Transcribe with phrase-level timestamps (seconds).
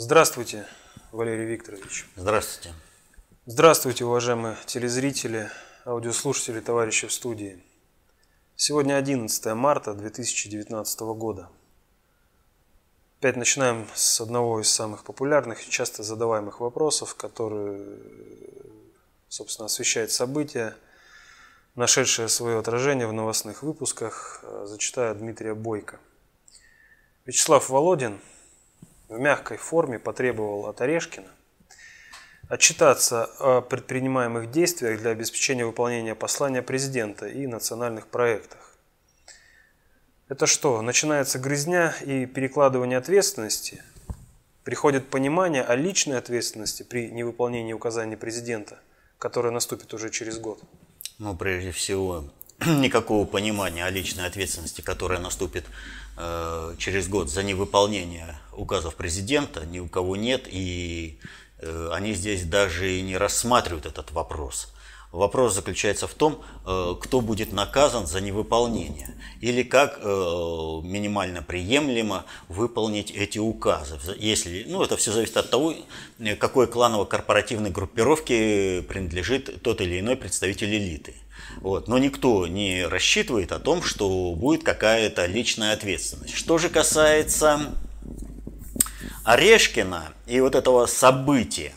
[0.00, 0.64] Здравствуйте,
[1.10, 2.06] Валерий Викторович.
[2.14, 2.72] Здравствуйте.
[3.46, 5.50] Здравствуйте, уважаемые телезрители,
[5.84, 7.60] аудиослушатели, товарищи в студии.
[8.54, 11.48] Сегодня 11 марта 2019 года.
[13.18, 17.98] Опять начинаем с одного из самых популярных и часто задаваемых вопросов, который,
[19.28, 20.76] собственно, освещает события,
[21.74, 25.98] нашедшее свое отражение в новостных выпусках, зачитаю Дмитрия Бойко.
[27.26, 28.20] Вячеслав Володин
[29.08, 31.28] в мягкой форме потребовал от Орешкина
[32.48, 38.74] отчитаться о предпринимаемых действиях для обеспечения выполнения послания президента и национальных проектах.
[40.28, 43.82] Это что, начинается грызня и перекладывание ответственности?
[44.64, 48.78] Приходит понимание о личной ответственности при невыполнении указаний президента,
[49.18, 50.60] которое наступит уже через год?
[51.18, 52.24] Ну, прежде всего,
[52.66, 55.64] никакого понимания о личной ответственности, которая наступит
[56.16, 61.20] э, через год за невыполнение указов президента, ни у кого нет, и
[61.60, 64.72] э, они здесь даже и не рассматривают этот вопрос.
[65.12, 73.12] Вопрос заключается в том, э, кто будет наказан за невыполнение или как минимально приемлемо выполнить
[73.12, 74.00] эти указы.
[74.16, 75.74] Если, ну, это все зависит от того,
[76.40, 81.14] какой кланово-корпоративной группировке принадлежит тот или иной представитель элиты.
[81.56, 81.88] Вот.
[81.88, 86.34] Но никто не рассчитывает о том, что будет какая-то личная ответственность.
[86.34, 87.72] Что же касается
[89.24, 91.72] Орешкина и вот этого события,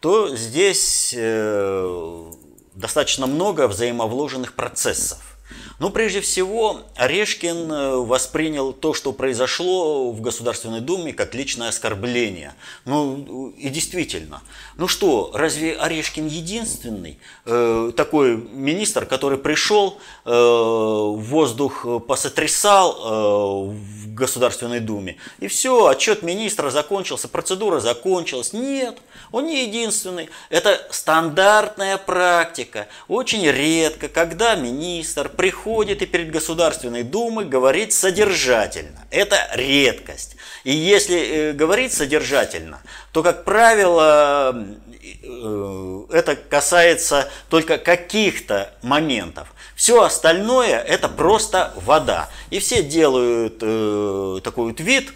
[0.00, 2.32] то здесь э,
[2.74, 5.37] достаточно много взаимовложенных процессов.
[5.78, 12.54] Ну, прежде всего, Орешкин э, воспринял то, что произошло в Государственной Думе, как личное оскорбление.
[12.84, 14.42] Ну, и действительно.
[14.76, 24.14] Ну что, разве Орешкин единственный э, такой министр, который пришел, э, воздух посотрясал э, в
[24.14, 28.52] Государственной Думе, и все, отчет министра закончился, процедура закончилась?
[28.52, 28.98] Нет,
[29.30, 30.28] он не единственный.
[30.50, 32.88] Это стандартная практика.
[33.06, 39.04] Очень редко, когда министр приходит приходит и перед Государственной Думой говорит содержательно.
[39.10, 40.36] Это редкость.
[40.64, 42.80] И если э, говорить содержательно,
[43.12, 44.66] то, как правило,
[45.02, 49.52] э, это касается только каких-то моментов.
[49.76, 52.30] Все остальное это просто вода.
[52.48, 55.12] И все делают э, такой вот вид,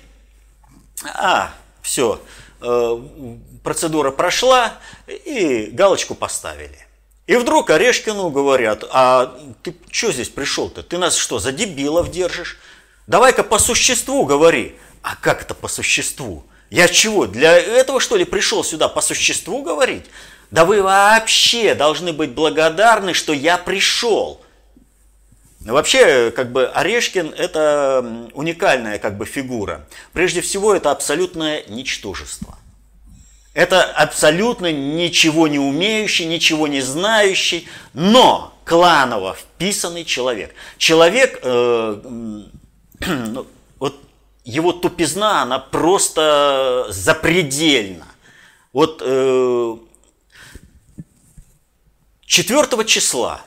[1.14, 2.20] а, все,
[3.64, 4.74] процедура прошла
[5.08, 6.86] и галочку поставили.
[7.32, 10.82] И вдруг Орешкину говорят, а ты что здесь пришел-то?
[10.82, 12.58] Ты нас что, за дебилов держишь?
[13.06, 14.76] Давай-ка по существу говори.
[15.00, 16.44] А как это по существу?
[16.68, 20.04] Я чего, для этого что ли пришел сюда по существу говорить?
[20.50, 24.42] Да вы вообще должны быть благодарны, что я пришел.
[25.60, 29.86] Вообще, как бы Орешкин это уникальная как бы фигура.
[30.12, 32.58] Прежде всего, это абсолютное ничтожество.
[33.54, 40.54] Это абсолютно ничего не умеющий, ничего не знающий, но кланово вписанный человек.
[40.78, 42.00] Человек, э,
[43.06, 43.46] ну,
[43.78, 44.00] вот
[44.44, 48.06] его тупизна, она просто запредельна.
[48.72, 49.76] Вот э,
[52.24, 53.42] 4 числа,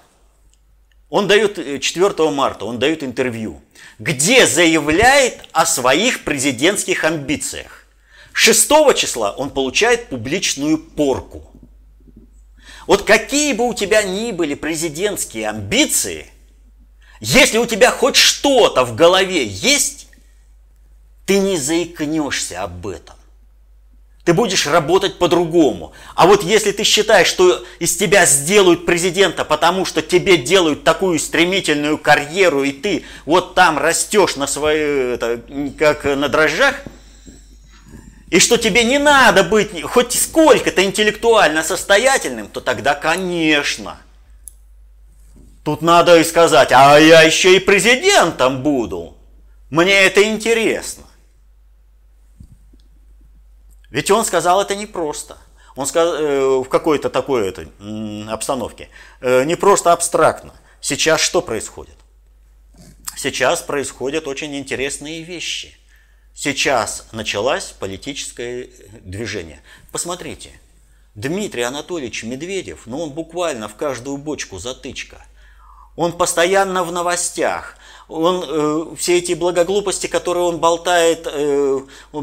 [1.09, 3.59] он дает, 4 э, марта, он дает интервью,
[3.97, 7.84] где заявляет о своих президентских амбициях.
[8.37, 11.49] 6 числа он получает публичную порку.
[12.85, 16.27] Вот какие бы у тебя ни были президентские амбиции,
[17.21, 20.09] если у тебя хоть что-то в голове есть,
[21.25, 23.15] ты не заикнешься об этом.
[24.25, 25.93] Ты будешь работать по-другому.
[26.13, 31.19] А вот если ты считаешь, что из тебя сделают президента, потому что тебе делают такую
[31.19, 35.41] стремительную карьеру, и ты вот там растешь на свои, это,
[35.79, 36.83] как на дрожжах–
[38.29, 43.97] и что тебе не надо быть хоть сколько-то интеллектуально состоятельным, то тогда, конечно,
[45.63, 49.15] тут надо и сказать, а я еще и президентом буду.
[49.69, 51.03] Мне это интересно.
[53.91, 55.37] Ведь он сказал это непросто.
[55.75, 57.67] Он сказал э, в какой-то такой это,
[58.29, 58.89] обстановке.
[59.21, 60.53] Э, не просто абстрактно.
[60.81, 61.95] Сейчас что происходит?
[63.17, 65.77] Сейчас происходят очень интересные вещи–
[66.35, 68.67] Сейчас началось политическое
[69.01, 69.61] движение.
[69.93, 70.51] Посмотрите,
[71.15, 75.25] Дмитрий Анатольевич Медведев, ну он буквально в каждую бочку затычка.
[75.95, 77.77] Он постоянно в новостях.
[78.09, 81.79] Он, э, все эти благоглупости, которые он болтает э,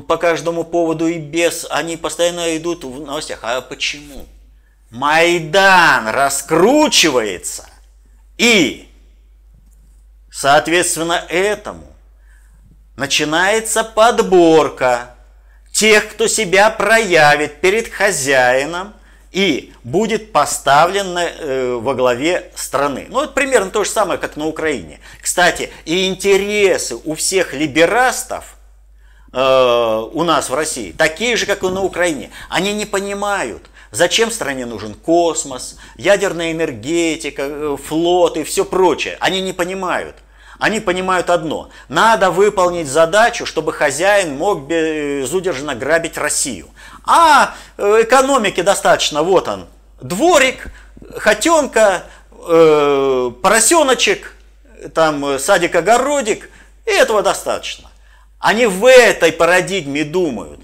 [0.07, 3.39] по каждому поводу и без, они постоянно идут в новостях.
[3.41, 4.27] А почему?
[4.91, 7.67] Майдан раскручивается.
[8.37, 8.91] И,
[10.31, 11.92] соответственно, этому
[12.97, 15.15] начинается подборка
[15.73, 18.93] тех, кто себя проявит перед хозяином
[19.31, 23.07] и будет поставлен на, э, во главе страны.
[23.09, 25.01] Ну, это примерно то же самое, как на Украине.
[25.21, 28.57] Кстати, и интересы у всех либерастов
[29.33, 32.31] э, у нас в России такие же, как и на Украине.
[32.51, 39.19] Они не понимают, Зачем стране нужен космос, ядерная энергетика, э, флот и все прочее?
[39.21, 40.17] Они не понимают.
[40.63, 41.71] Они понимают одно.
[41.89, 46.69] Надо выполнить задачу, чтобы хозяин мог безудержно грабить Россию.
[47.05, 49.25] А э, экономики достаточно.
[49.25, 49.67] Вот он.
[50.01, 50.69] Дворик,
[51.17, 54.37] хотенка, э, поросеночек,
[54.95, 56.49] там садик-огородик.
[56.87, 57.91] И этого достаточно.
[58.39, 60.61] Они в этой парадигме думают.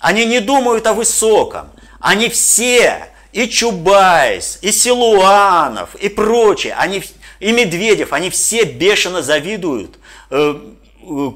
[0.00, 1.70] Они не думают о высоком.
[2.00, 7.04] Они все, и Чубайс, и Силуанов, и прочие, они,
[7.40, 9.96] и Медведев, они все бешено завидуют
[10.30, 10.54] э,
[11.02, 11.30] э,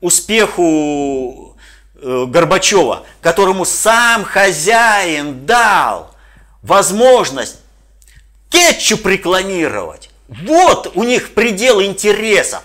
[0.00, 1.56] успеху
[1.94, 6.14] э, Горбачева, которому сам хозяин дал
[6.62, 7.56] возможность
[8.50, 10.10] кетчуп рекламировать.
[10.28, 12.62] Вот у них предел интересов.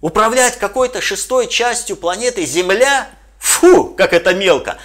[0.00, 4.78] Управлять какой-то шестой частью планеты Земля, фу, как это мелко.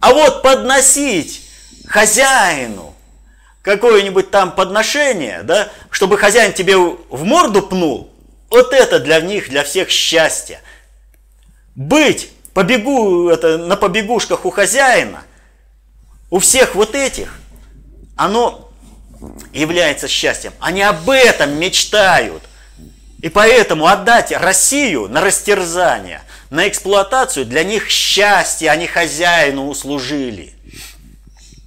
[0.00, 1.42] А вот подносить
[1.86, 2.87] хозяину
[3.68, 8.10] какое-нибудь там подношение, да, чтобы хозяин тебе в морду пнул,
[8.48, 10.62] вот это для них, для всех счастье.
[11.74, 15.22] Быть побегу, это, на побегушках у хозяина,
[16.30, 17.38] у всех вот этих,
[18.16, 18.70] оно
[19.52, 20.54] является счастьем.
[20.60, 22.42] Они об этом мечтают.
[23.20, 30.54] И поэтому отдать Россию на растерзание на эксплуатацию, для них счастье, они хозяину услужили.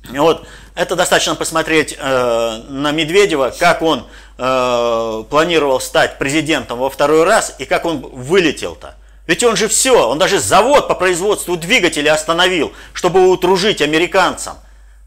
[0.09, 4.05] Вот это достаточно посмотреть э, на Медведева, как он
[4.37, 8.95] э, планировал стать президентом во второй раз и как он вылетел-то.
[9.27, 14.57] Ведь он же все, он даже завод по производству двигателей остановил, чтобы утружить американцам.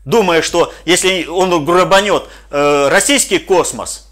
[0.04, 4.08] Думая, что если он грабанет э, российский космос,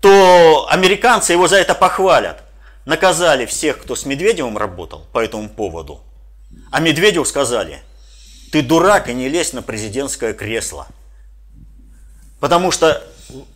[0.00, 2.42] то американцы его за это похвалят
[2.84, 6.00] наказали всех, кто с Медведевым работал по этому поводу.
[6.72, 7.82] А Медведеву сказали,
[8.50, 10.88] ты дурак и не лезь на президентское кресло.
[12.40, 13.02] Потому что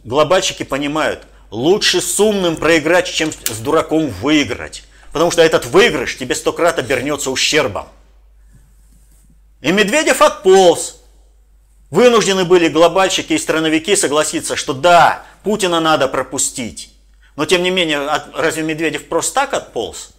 [0.05, 4.85] глобальщики понимают, лучше с умным проиграть, чем с дураком выиграть.
[5.13, 7.89] Потому что этот выигрыш тебе сто крат обернется ущербом.
[9.61, 10.97] И Медведев отполз.
[11.91, 16.93] Вынуждены были глобальщики и страновики согласиться, что да, Путина надо пропустить.
[17.37, 18.01] Но тем не менее,
[18.35, 20.11] разве Медведев просто так отполз?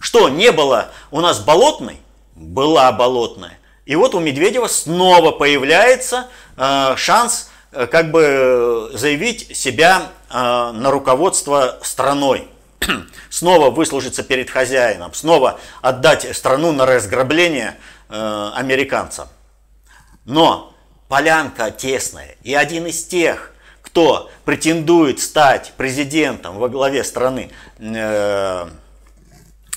[0.00, 2.00] Что, не было у нас болотной?
[2.34, 3.58] Была болотная.
[3.86, 10.90] И вот у Медведева снова появляется э, шанс э, как бы заявить себя э, на
[10.90, 12.48] руководство страной.
[13.30, 17.76] снова выслужиться перед хозяином, снова отдать страну на разграбление
[18.08, 19.28] э, американцам.
[20.24, 20.74] Но
[21.08, 23.52] полянка тесная, и один из тех,
[23.82, 28.66] кто претендует стать президентом во главе страны э,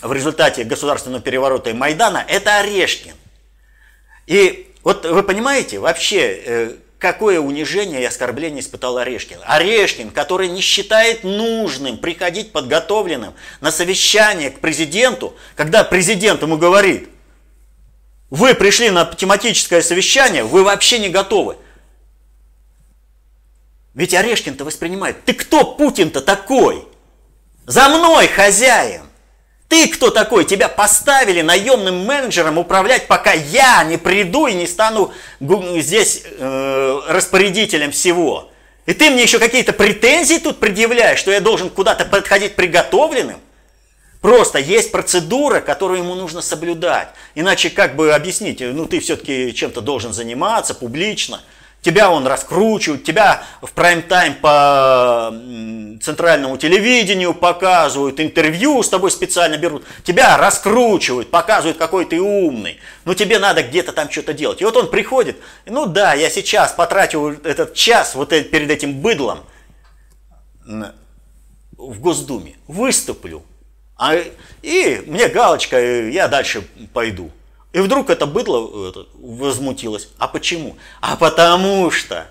[0.02, 3.14] в результате государственного переворота и Майдана, это Орешкин.
[4.28, 9.40] И вот вы понимаете, вообще, э, какое унижение и оскорбление испытал Орешкин.
[9.46, 17.10] Орешкин, который не считает нужным приходить подготовленным на совещание к президенту, когда президент ему говорит,
[18.30, 21.58] вы пришли на тематическое совещание, вы вообще не готовы.
[23.94, 26.86] Ведь Орешкин-то воспринимает, ты кто Путин-то такой?
[27.66, 29.07] За мной хозяин.
[29.68, 30.46] Ты кто такой?
[30.46, 37.92] Тебя поставили наемным менеджером управлять, пока я не приду и не стану здесь э, распорядителем
[37.92, 38.50] всего.
[38.86, 43.42] И ты мне еще какие-то претензии тут предъявляешь, что я должен куда-то подходить приготовленным?
[44.22, 47.10] Просто есть процедура, которую ему нужно соблюдать.
[47.36, 51.42] Иначе как бы объяснить, ну ты все-таки чем-то должен заниматься публично–
[51.88, 55.34] тебя он раскручивает, тебя в прайм-тайм по
[56.02, 63.14] центральному телевидению показывают, интервью с тобой специально берут, тебя раскручивают, показывают, какой ты умный, но
[63.14, 64.62] тебе надо где-то там что-то делать.
[64.62, 69.46] И вот он приходит, ну да, я сейчас потрачу этот час вот перед этим быдлом
[70.66, 73.44] в Госдуме, выступлю,
[73.96, 74.16] а,
[74.62, 75.80] и мне галочка,
[76.10, 77.32] я дальше пойду.
[77.74, 80.10] И вдруг это быдло это, возмутилось.
[80.18, 80.78] А почему?
[81.02, 82.28] А потому что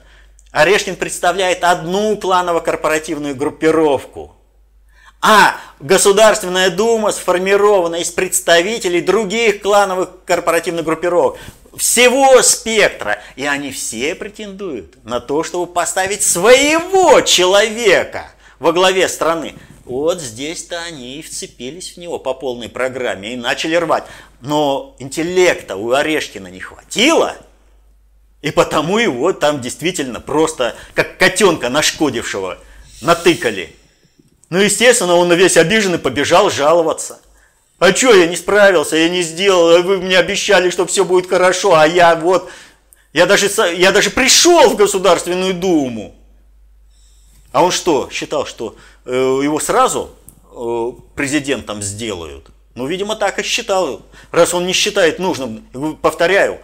[0.51, 4.35] Орешкин представляет одну кланово-корпоративную группировку.
[5.21, 11.39] А Государственная Дума сформирована из представителей других клановых корпоративных группировок.
[11.77, 13.21] Всего спектра.
[13.35, 19.55] И они все претендуют на то, чтобы поставить своего человека во главе страны.
[19.87, 24.05] Вот здесь-то они и вцепились в него по полной программе и начали рвать.
[24.41, 27.37] Но интеллекта у Орешкина не хватило,
[28.43, 32.59] и потому его там действительно просто как котенка нашкодившего
[33.01, 33.77] натыкали.
[34.51, 37.21] Ну, естественно, он весь обиженный побежал жаловаться.
[37.79, 41.77] А что я не справился, я не сделал, вы мне обещали, что все будет хорошо,
[41.77, 42.51] а я вот,
[43.13, 46.16] я даже, я даже пришел в Государственную Думу.
[47.57, 50.11] А он что, считал, что э, его сразу
[50.53, 52.51] э, президентом сделают?
[52.75, 54.03] Ну, видимо, так и считал.
[54.31, 55.63] Раз он не считает нужным,
[56.03, 56.61] повторяю,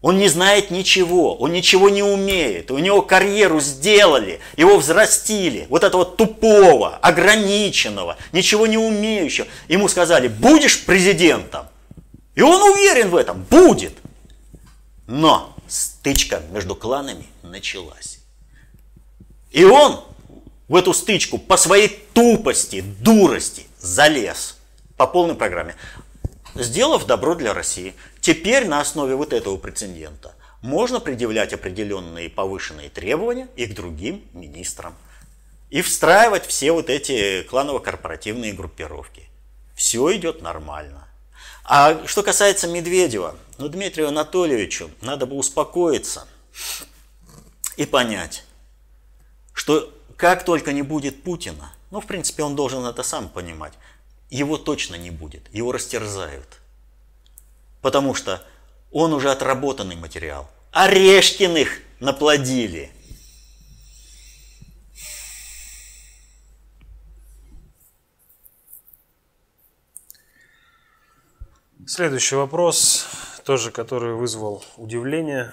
[0.00, 5.84] он не знает ничего, он ничего не умеет, у него карьеру сделали, его взрастили, вот
[5.84, 9.46] этого тупого, ограниченного, ничего не умеющего.
[9.68, 11.66] Ему сказали, будешь президентом.
[12.34, 13.92] И он уверен в этом, будет.
[15.06, 18.20] Но стычка между кланами началась.
[19.56, 20.05] И он
[20.68, 24.58] в эту стычку по своей тупости, дурости залез
[24.96, 25.76] по полной программе,
[26.54, 27.94] сделав добро для России.
[28.20, 34.94] Теперь на основе вот этого прецедента можно предъявлять определенные повышенные требования и к другим министрам.
[35.70, 39.28] И встраивать все вот эти кланово-корпоративные группировки.
[39.74, 41.06] Все идет нормально.
[41.64, 46.26] А что касается Медведева, ну, Дмитрию Анатольевичу надо бы успокоиться
[47.76, 48.44] и понять,
[49.52, 53.72] что как только не будет Путина, ну, в принципе, он должен это сам понимать,
[54.30, 56.60] его точно не будет, его растерзают
[57.86, 58.42] потому что
[58.90, 60.50] он уже отработанный материал.
[60.72, 61.68] Орешкиных
[62.00, 62.90] наплодили.
[71.86, 73.06] Следующий вопрос,
[73.44, 75.52] тоже который вызвал удивление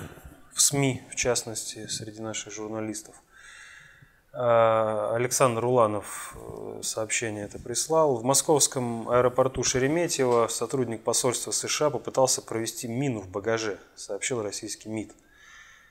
[0.56, 3.14] в СМИ, в частности, среди наших журналистов.
[4.36, 8.16] А, Александр Уланов э, сообщение это прислал.
[8.16, 15.12] В московском аэропорту Шереметьево сотрудник посольства США попытался провести мину в багаже, сообщил российский МИД.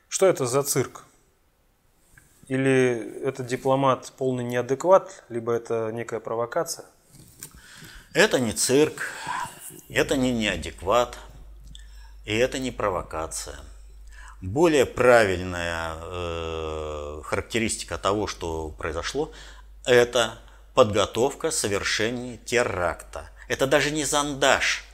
[0.08, 1.04] Что это за цирк?
[2.48, 6.86] Или это дипломат полный неадекват, либо это некая провокация?
[8.12, 9.02] Это не цирк,
[9.88, 11.16] это не неадекват,
[12.24, 13.54] и это не провокация–
[14.42, 19.30] более правильная э, характеристика того, что произошло,
[19.86, 20.38] это
[20.74, 23.30] подготовка совершения теракта.
[23.48, 24.84] Это даже не зондаж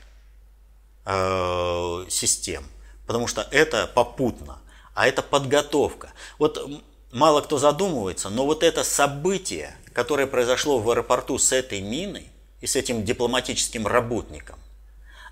[1.05, 2.63] э, систем,
[3.07, 4.59] потому что это попутно,
[4.93, 6.13] а это подготовка.
[6.37, 12.27] Вот мало кто задумывается, но вот это событие, которое произошло в аэропорту с этой миной
[12.61, 14.59] и с этим дипломатическим работником,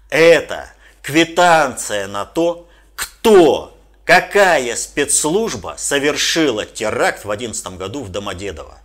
[0.09, 0.71] это
[1.03, 3.76] квитанция на то, кто
[4.07, 8.79] Какая спецслужба совершила теракт в 2011 году в Домодедово?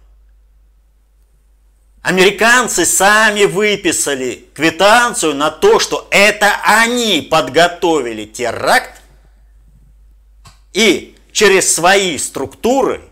[2.02, 9.00] Американцы сами выписали квитанцию на то, что это они подготовили теракт
[10.72, 13.04] и через свои структуры,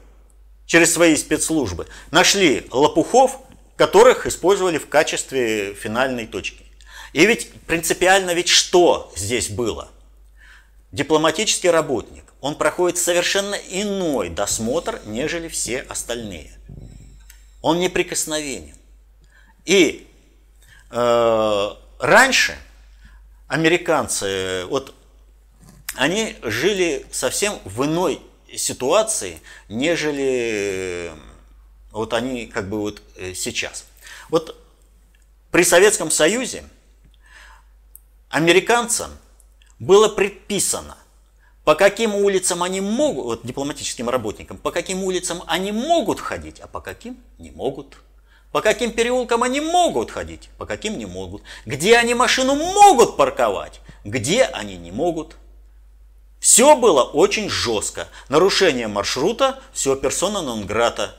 [0.67, 3.39] через свои спецслужбы нашли лопухов,
[3.77, 6.65] которых использовали в качестве финальной точки.
[7.13, 9.91] И ведь принципиально ведь что здесь было–
[10.93, 16.51] Дипломатический работник, он проходит совершенно иной досмотр, нежели все остальные.
[17.63, 18.75] Он неприкосновенен.
[19.67, 20.09] И
[20.91, 21.71] э,
[22.01, 22.59] раньше
[23.47, 24.95] американцы, вот
[25.95, 28.21] они жили совсем в иной
[28.57, 31.13] ситуации, нежели
[31.93, 33.85] вот они как бы вот э, сейчас.
[34.29, 34.57] Вот
[35.51, 36.65] при Советском Союзе
[38.29, 39.11] американцам
[39.81, 40.97] было предписано,
[41.65, 46.69] по каким улицам они могут, вот дипломатическим работникам, по каким улицам они могут ходить, а
[46.69, 47.99] по каким не могут.
[48.53, 51.43] По каким переулкам они могут ходить, по каким не могут.
[51.67, 55.37] Где они машину могут парковать, где они не могут.
[56.41, 58.09] Все было очень жестко.
[58.29, 61.15] Нарушение маршрута, все персона нон грата.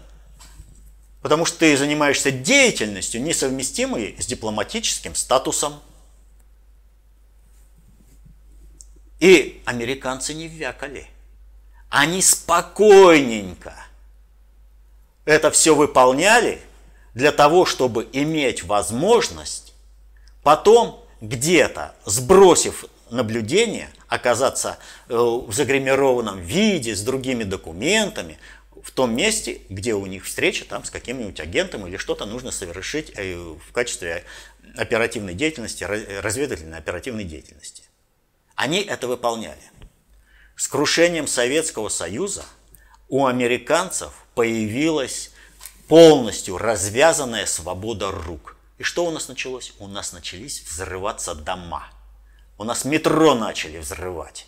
[1.22, 5.80] Потому что ты занимаешься деятельностью, несовместимой с дипломатическим статусом.
[9.22, 11.08] И американцы не вякали.
[11.90, 13.76] Они спокойненько
[15.26, 16.60] это все выполняли
[17.14, 19.74] для того, чтобы иметь возможность
[20.42, 28.40] потом где-то, сбросив наблюдение, оказаться э, в загримированном виде с другими документами
[28.82, 33.12] в том месте, где у них встреча там с каким-нибудь агентом или что-то нужно совершить
[33.16, 34.24] э, в качестве
[34.76, 37.84] оперативной деятельности, разведывательной оперативной деятельности.
[38.62, 39.58] Они это выполняли.
[40.56, 42.46] С крушением Советского Союза
[43.10, 45.32] у американцев появилась
[45.88, 48.56] полностью развязанная свобода рук.
[48.78, 49.74] И что у нас началось?
[49.80, 51.88] У нас начались взрываться дома.
[52.60, 54.46] У нас метро начали взрывать.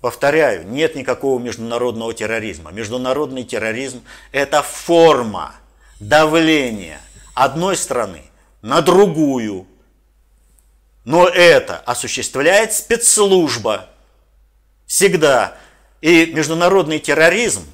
[0.00, 2.70] Повторяю, нет никакого международного терроризма.
[2.70, 5.56] Международный терроризм– это форма
[5.98, 7.00] давления
[7.34, 8.22] одной страны
[8.62, 9.66] на другую.
[11.06, 13.88] Но это осуществляет спецслужба.
[14.86, 15.56] Всегда.
[16.00, 17.64] И международный терроризм,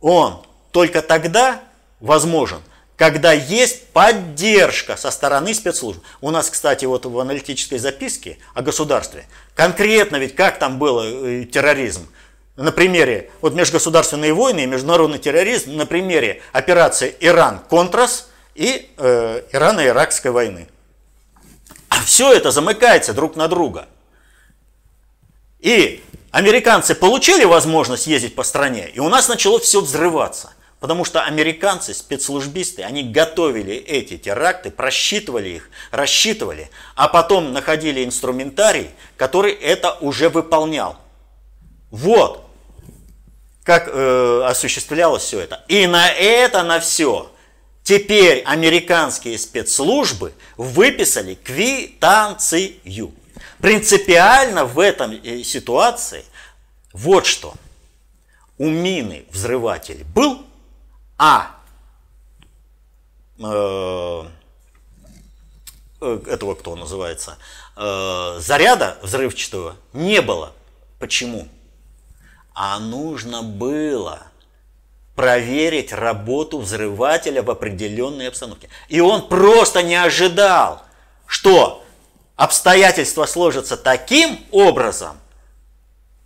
[0.00, 1.62] он только тогда
[1.98, 2.60] возможен,
[2.96, 6.02] когда есть поддержка со стороны спецслужб.
[6.20, 11.44] У нас, кстати, вот в аналитической записке о государстве конкретно ведь как там был э,
[11.46, 12.06] терроризм.
[12.56, 20.30] На примере вот межгосударственные войны и международный терроризм на примере операции Иран-Контрас и э, Ирано-Иракской
[20.30, 20.68] войны.
[22.04, 23.88] Все это замыкается друг на друга.
[25.60, 30.52] И американцы получили возможность ездить по стране, и у нас начало все взрываться.
[30.78, 38.90] Потому что американцы, спецслужбисты, они готовили эти теракты, просчитывали их, рассчитывали, а потом находили инструментарий,
[39.16, 40.98] который это уже выполнял.
[41.90, 42.46] Вот
[43.66, 45.64] как э, осуществлялось все это.
[45.66, 47.32] И на это, на все,
[47.86, 53.14] теперь американские спецслужбы выписали квитанцию.
[53.60, 56.24] Принципиально в этом э, ситуации
[56.92, 57.54] вот что.
[58.58, 60.44] У мины взрыватель был,
[61.16, 61.54] а
[63.38, 64.24] э,
[66.00, 67.38] э, этого кто называется,
[67.76, 70.52] э, заряда взрывчатого не было.
[70.98, 71.46] Почему?
[72.52, 74.26] А нужно было
[75.16, 78.68] проверить работу взрывателя в определенной обстановке.
[78.88, 80.82] И он просто не ожидал,
[81.26, 81.82] что
[82.36, 85.16] обстоятельства сложатся таким образом,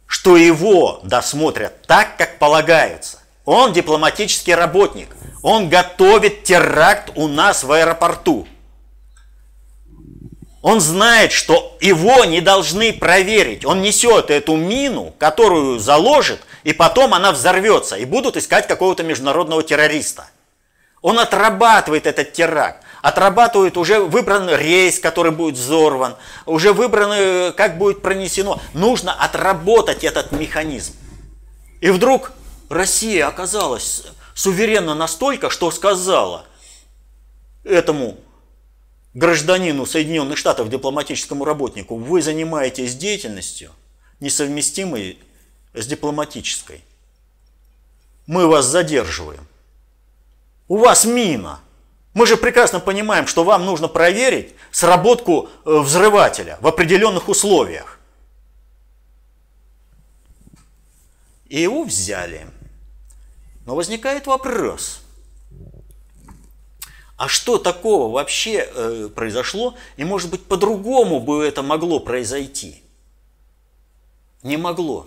[0.07, 3.21] что его досмотрят так, как полагается.
[3.45, 5.09] Он дипломатический работник.
[5.43, 8.47] Он готовит теракт у нас в аэропорту.
[10.63, 13.65] Он знает, что его не должны проверить.
[13.65, 19.63] Он несет эту мину, которую заложит, и потом она взорвется, и будут искать какого-то международного
[19.63, 20.29] террориста.
[21.03, 28.03] Он отрабатывает этот теракт, отрабатывает уже выбран рейс, который будет взорван, уже выбрано, как будет
[28.03, 28.61] пронесено.
[28.75, 30.95] Нужно отработать этот механизм.
[31.81, 32.33] И вдруг
[32.69, 36.45] Россия оказалась суверенна настолько, что сказала
[37.65, 38.19] этому
[39.15, 43.73] гражданину Соединенных Штатов, дипломатическому работнику, вы занимаетесь деятельностью,
[44.21, 45.19] несовместимой
[45.75, 46.85] с дипломатической.
[48.27, 49.47] Мы вас задерживаем.
[50.69, 51.61] У вас мина.
[52.15, 57.99] Мы же прекрасно понимаем, что вам нужно проверить сработку э, взрывателя в определенных условиях.
[61.47, 62.47] И его взяли.
[63.67, 65.01] Но возникает вопрос,
[67.17, 72.83] а что такого вообще э, произошло, и может быть по-другому бы это могло произойти?
[74.43, 75.07] Не могло.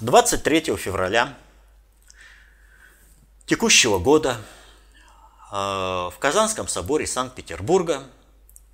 [0.00, 1.36] 23 февраля
[3.46, 4.36] текущего года
[5.50, 8.04] э, в Казанском соборе Санкт-Петербурга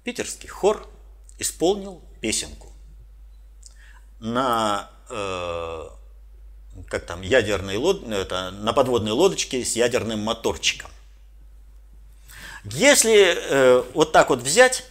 [0.02, 0.86] питерский хор
[1.38, 2.72] исполнил песенку
[4.18, 5.88] на э,
[6.88, 8.06] как там, ядерной лод...
[8.06, 10.90] это, на подводной лодочке с ядерным моторчиком.
[12.64, 14.84] Если э, вот так вот взять,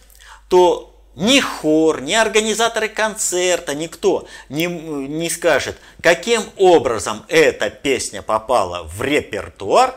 [0.48, 8.82] то ни хор, ни организаторы концерта, никто не, не скажет, каким образом эта песня попала
[8.84, 9.96] в репертуар,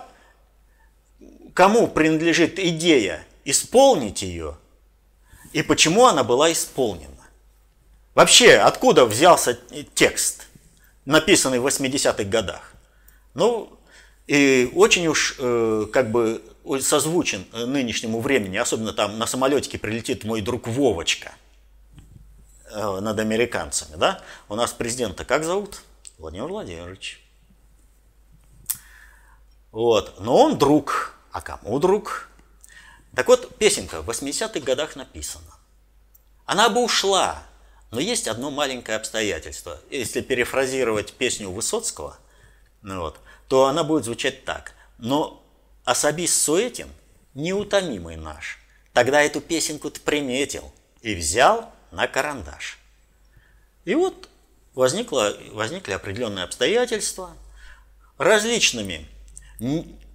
[1.53, 4.57] кому принадлежит идея исполнить ее
[5.53, 7.13] и почему она была исполнена.
[8.13, 9.57] Вообще, откуда взялся
[9.93, 10.47] текст?
[11.07, 12.73] написанный в 80-х годах.
[13.33, 13.79] Ну,
[14.27, 16.41] и очень уж э, как бы
[16.81, 21.33] созвучен нынешнему времени, особенно там на самолетике прилетит мой друг Вовочка
[22.71, 24.21] э, над американцами, да?
[24.49, 25.81] У нас президента как зовут?
[26.17, 27.23] Владимир Владимирович.
[29.71, 32.29] Вот, но он друг, а кому друг?
[33.15, 35.53] Так вот, песенка в 80-х годах написана.
[36.45, 37.43] Она бы ушла,
[37.91, 39.79] но есть одно маленькое обстоятельство.
[39.89, 42.17] Если перефразировать песню Высоцкого,
[42.81, 44.73] ну вот, то она будет звучать так.
[44.97, 45.43] Но
[45.87, 46.89] особист Суэтин
[47.33, 48.59] неутомимый наш.
[48.93, 50.71] Тогда эту песенку ты приметил
[51.01, 52.77] и взял на карандаш.
[53.85, 54.29] И вот
[54.75, 57.31] возникло, возникли определенные обстоятельства
[58.17, 59.07] различными,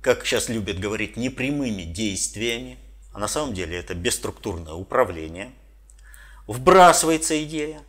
[0.02, 2.78] как сейчас любят говорить, непрямыми действиями,
[3.12, 5.52] а на самом деле это бесструктурное управление–
[6.46, 7.82] вбрасывается идея,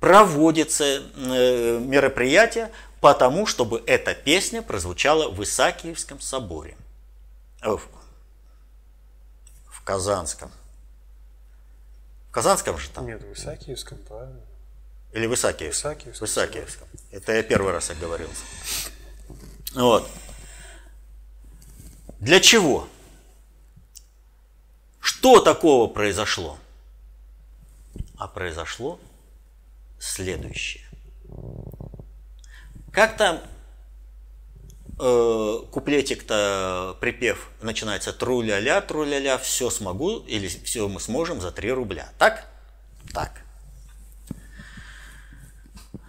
[0.00, 6.76] проводится э, мероприятие потому чтобы эта песня прозвучала в Исаакиевском соборе.
[7.62, 7.88] Э, в,
[9.66, 10.50] в Казанском.
[12.28, 13.06] В Казанском же там?
[13.06, 14.40] Нет, в Исаакиевском, правильно.
[15.12, 15.90] Или в Исаакиевском?
[15.90, 16.26] В Исаакиевском.
[16.26, 16.88] В Исаакиевском.
[17.10, 18.42] Это я первый раз оговорился.
[19.74, 20.08] Вот.
[22.20, 22.88] Для чего?
[25.00, 26.58] Что такого произошло?
[28.16, 29.00] А произошло
[29.98, 30.84] следующее.
[32.92, 33.42] Как-то
[35.00, 42.12] э, куплетик-то, припев начинается тру-ля-ля, тру-ля-ля, все смогу или все мы сможем за 3 рубля.
[42.18, 42.46] Так?
[43.12, 43.42] Так.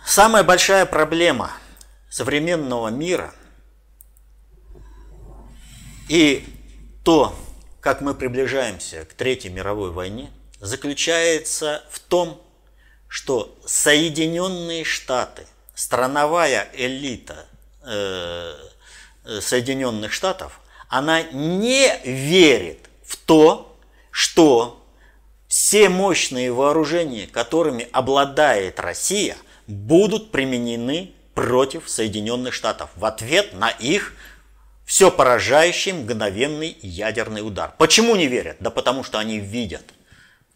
[0.06, 1.52] Самая большая проблема
[2.10, 3.34] современного мира
[6.10, 6.46] и
[7.04, 7.34] то,
[7.80, 12.42] как мы приближаемся к Третьей мировой войне, заключается в том,
[13.08, 17.46] что Соединенные Штаты, страновая элита
[17.84, 18.56] э,
[19.24, 23.78] Соединенных Штатов, она не верит в то,
[24.10, 24.86] что
[25.48, 34.14] все мощные вооружения, которыми обладает Россия, будут применены против Соединенных Штатов в ответ на их
[34.86, 37.74] все поражающий мгновенный ядерный удар.
[37.78, 38.58] Почему не верят?
[38.60, 39.84] Да потому что они видят,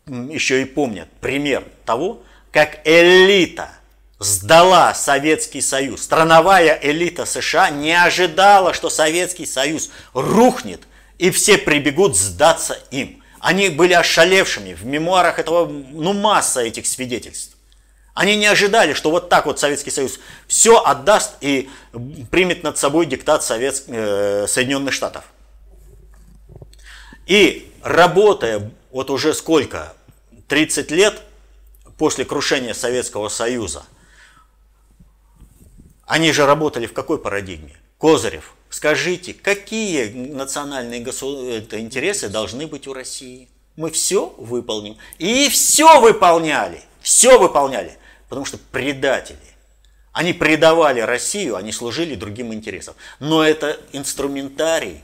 [0.06, 3.70] еще и помнят пример того, как элита
[4.20, 6.04] сдала Советский Союз.
[6.04, 10.82] Страновая элита США не ожидала, что Советский Союз рухнет
[11.18, 13.22] и все прибегут сдаться им.
[13.40, 14.74] Они были ошалевшими.
[14.74, 17.56] В мемуарах этого ну, масса этих свидетельств.
[18.14, 21.70] Они не ожидали, что вот так вот Советский Союз все отдаст и
[22.32, 25.26] примет над собой диктат Совет, э, Соединенных Штатов.
[27.28, 29.94] И работая вот уже сколько,
[30.48, 31.22] 30 лет
[31.98, 33.84] после крушения Советского Союза,
[36.06, 37.76] они же работали в какой парадигме?
[37.98, 43.50] Козырев, скажите, какие национальные интересы должны быть у России?
[43.76, 44.98] Мы все выполним.
[45.18, 46.82] И все выполняли.
[47.02, 47.98] Все выполняли
[48.30, 49.38] потому что предатели.
[50.12, 52.96] Они предавали Россию, они служили другим интересам.
[53.20, 55.04] Но это инструментарий,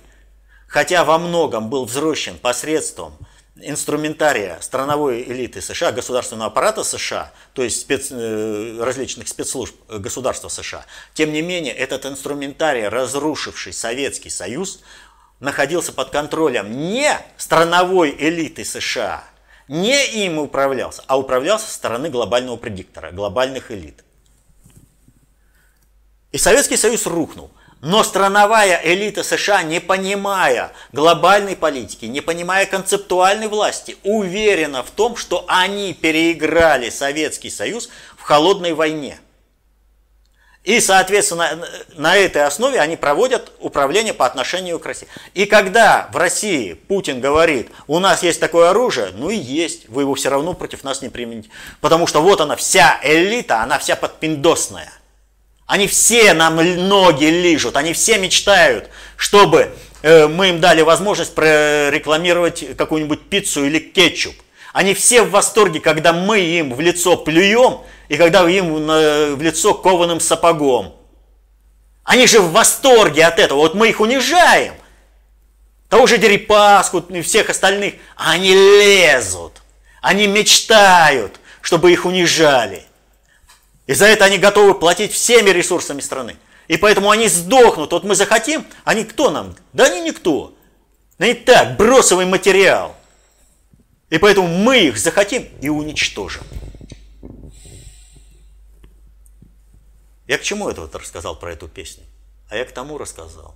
[0.67, 3.17] хотя во многом был взросшен посредством
[3.63, 10.85] инструментария страновой элиты США, государственного аппарата США, то есть спец, э, различных спецслужб государства США.
[11.13, 14.81] Тем не менее, этот инструментарий, разрушивший Советский Союз,
[15.39, 19.23] находился под контролем не страновой элиты США,
[19.67, 24.03] не им управлялся, а управлялся со стороны глобального предиктора, глобальных элит.
[26.31, 27.51] И Советский Союз рухнул.
[27.81, 35.15] Но страновая элита США, не понимая глобальной политики, не понимая концептуальной власти, уверена в том,
[35.15, 39.19] что они переиграли Советский Союз в холодной войне–
[40.63, 45.07] и, соответственно, на этой основе они проводят управление по отношению к России.
[45.33, 50.03] И когда в России Путин говорит, у нас есть такое оружие, ну и есть, вы
[50.03, 51.49] его все равно против нас не примените.
[51.79, 54.91] Потому что вот она, вся элита, она вся подпиндосная.
[55.71, 56.57] Они все нам
[56.89, 63.79] ноги лижут, они все мечтают, чтобы э, мы им дали возможность прорекламировать какую-нибудь пиццу или
[63.79, 64.35] кетчуп.
[64.73, 67.77] Они все в восторге, когда мы им в лицо плюем,
[68.09, 70.93] и когда им в лицо кованым сапогом.
[72.03, 73.59] Они же в восторге от этого.
[73.59, 74.73] Вот мы их унижаем.
[75.87, 77.93] Того же Дерипаску и всех остальных.
[78.17, 79.61] Они лезут.
[80.01, 82.83] Они мечтают, чтобы их унижали.
[83.87, 86.37] И за это они готовы платить всеми ресурсами страны.
[86.67, 87.91] И поэтому они сдохнут.
[87.91, 89.55] Вот мы захотим, они кто нам?
[89.73, 90.55] Да они никто.
[91.17, 92.95] Они так, бросовый материал.
[94.09, 96.43] И поэтому мы их захотим и уничтожим.
[100.27, 102.05] Я к чему это вот рассказал про эту песню?
[102.49, 103.55] А я к тому рассказал,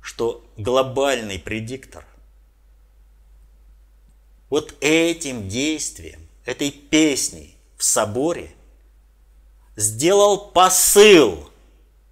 [0.00, 2.04] что глобальный предиктор
[4.48, 8.54] вот этим действием, этой песней в соборе
[9.76, 11.50] сделал посыл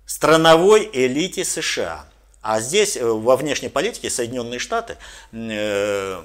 [0.06, 2.06] страновой элите США.
[2.40, 4.96] А здесь э, во внешней политике Соединенные Штаты
[5.32, 6.22] э,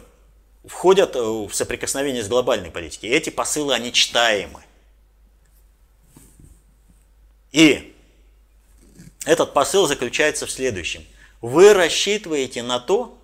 [0.65, 3.07] входят в соприкосновение с глобальной политикой.
[3.07, 4.63] Эти посылы, они читаемы.
[7.51, 7.93] И
[9.25, 11.05] этот посыл заключается в следующем.
[11.41, 13.17] Вы рассчитываете на то,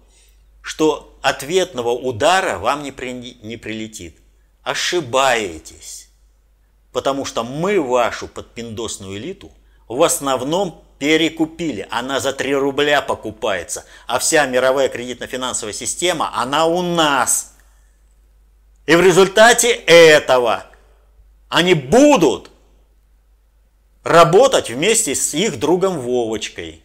[0.62, 4.18] что ответного удара вам не, при, не прилетит.
[4.62, 6.09] Ошибаетесь.
[6.92, 9.52] Потому что мы вашу подпиндосную элиту
[9.88, 11.88] в основном перекупили.
[11.90, 13.86] Она за 3 рубля покупается.
[14.08, 17.54] А вся мировая кредитно-финансовая система, она у нас.
[18.86, 20.66] И в результате этого
[21.48, 22.52] они будут
[24.04, 26.84] работать вместе с их другом Вовочкой.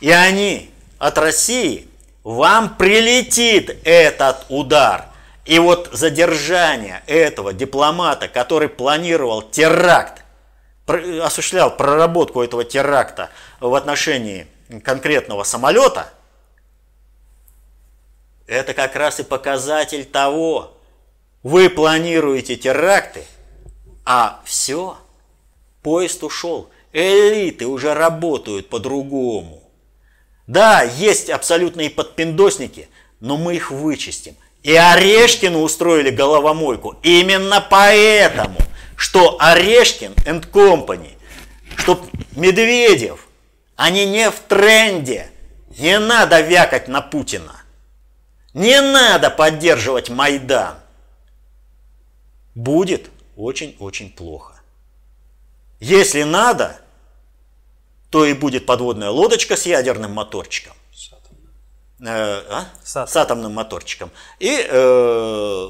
[0.00, 1.88] И они от России,
[2.22, 5.06] вам прилетит этот удар.
[5.44, 10.22] И вот задержание этого дипломата, который планировал теракт,
[10.86, 13.30] осуществлял проработку этого теракта
[13.60, 14.46] в отношении
[14.82, 16.12] конкретного самолета,
[18.46, 20.76] это как раз и показатель того,
[21.42, 23.24] вы планируете теракты,
[24.04, 24.96] а все,
[25.82, 29.62] поезд ушел, элиты уже работают по-другому.
[30.46, 32.88] Да, есть абсолютные подпиндосники,
[33.20, 34.36] но мы их вычистим.
[34.64, 38.56] И Орешкину устроили головомойку именно поэтому,
[38.96, 41.10] что Орешкин and Company,
[41.76, 43.28] что Медведев,
[43.76, 45.30] они не в тренде.
[45.76, 47.60] Не надо вякать на Путина.
[48.54, 50.76] Не надо поддерживать Майдан.
[52.54, 54.54] Будет очень-очень плохо.
[55.78, 56.80] Если надо,
[58.08, 60.74] то и будет подводная лодочка с ядерным моторчиком.
[62.06, 62.66] Э, а?
[62.82, 63.12] с, атом.
[63.12, 64.10] с атомным моторчиком.
[64.38, 65.68] И э,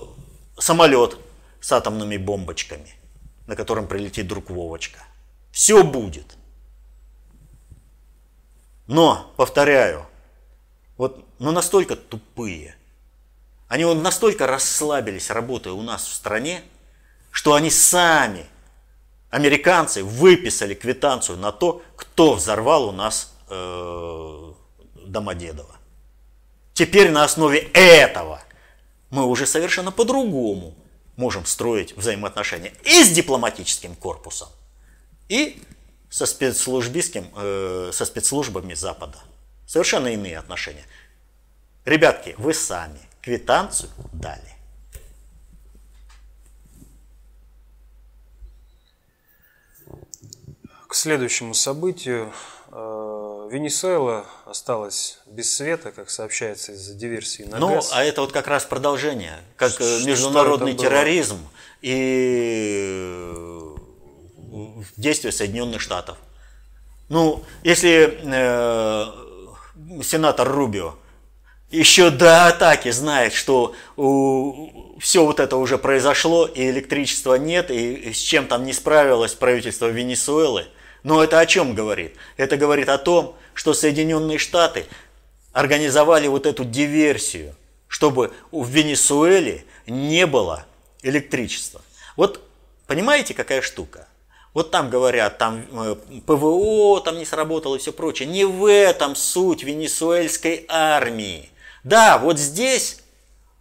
[0.58, 1.18] самолет
[1.60, 2.94] с атомными бомбочками,
[3.46, 5.00] на котором прилетит друг Вовочка.
[5.52, 6.36] Все будет.
[8.86, 10.06] Но, повторяю,
[10.96, 12.76] вот ну настолько тупые,
[13.68, 16.62] они вот настолько расслабились, работая у нас в стране,
[17.30, 18.46] что они сами,
[19.30, 24.52] американцы, выписали квитанцию на то, кто взорвал у нас э,
[25.06, 25.76] Домодедово.
[26.74, 28.42] Теперь на основе этого
[29.10, 30.74] мы уже совершенно по-другому
[31.16, 34.48] можем строить взаимоотношения и с дипломатическим корпусом,
[35.28, 35.62] и
[36.10, 39.18] со, спецслужбистским, э, со спецслужбами Запада.
[39.66, 40.84] Совершенно иные отношения.
[41.84, 44.42] Ребятки, вы сами квитанцию дали.
[50.88, 52.32] К следующему событию.
[53.50, 57.90] Венесуэла осталась без света, как сообщается из-за диверсии на ну, газ.
[57.92, 61.38] а это вот как раз продолжение, как Что международный терроризм
[61.82, 63.76] и э,
[64.96, 66.18] действия Соединенных Штатов.
[67.08, 70.94] Ну, если э, сенатор Рубио
[71.70, 78.12] еще до атаки знает, что у, все вот это уже произошло, и электричества нет, и
[78.12, 80.66] с чем там не справилось правительство Венесуэлы–
[81.04, 82.16] но это о чем говорит?
[82.36, 84.86] Это говорит о том, что Соединенные Штаты
[85.52, 87.54] организовали вот эту диверсию,
[87.86, 90.66] чтобы в Венесуэле не было
[91.02, 91.82] электричества.
[92.16, 92.40] Вот
[92.86, 94.08] понимаете, какая штука?
[94.54, 98.28] Вот там говорят, там э, ПВО там не сработало и все прочее.
[98.28, 101.50] Не в этом суть венесуэльской армии.
[101.82, 102.98] Да, вот здесь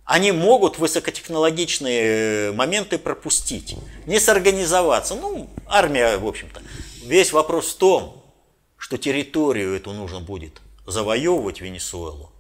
[0.06, 3.76] они могут высокотехнологичные э, моменты пропустить,
[4.06, 5.16] не сорганизоваться.
[5.16, 6.62] Ну, армия, в общем-то.
[7.04, 8.24] Весь вопрос в том,
[8.78, 12.32] что территорию эту нужно будет завоевывать Венесуэлу.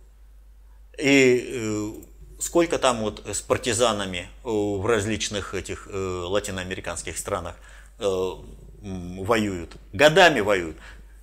[0.97, 1.91] И э,
[2.39, 7.55] сколько там вот с партизанами э, в различных этих э, латиноамериканских странах
[7.99, 10.75] воюют, годами воюют.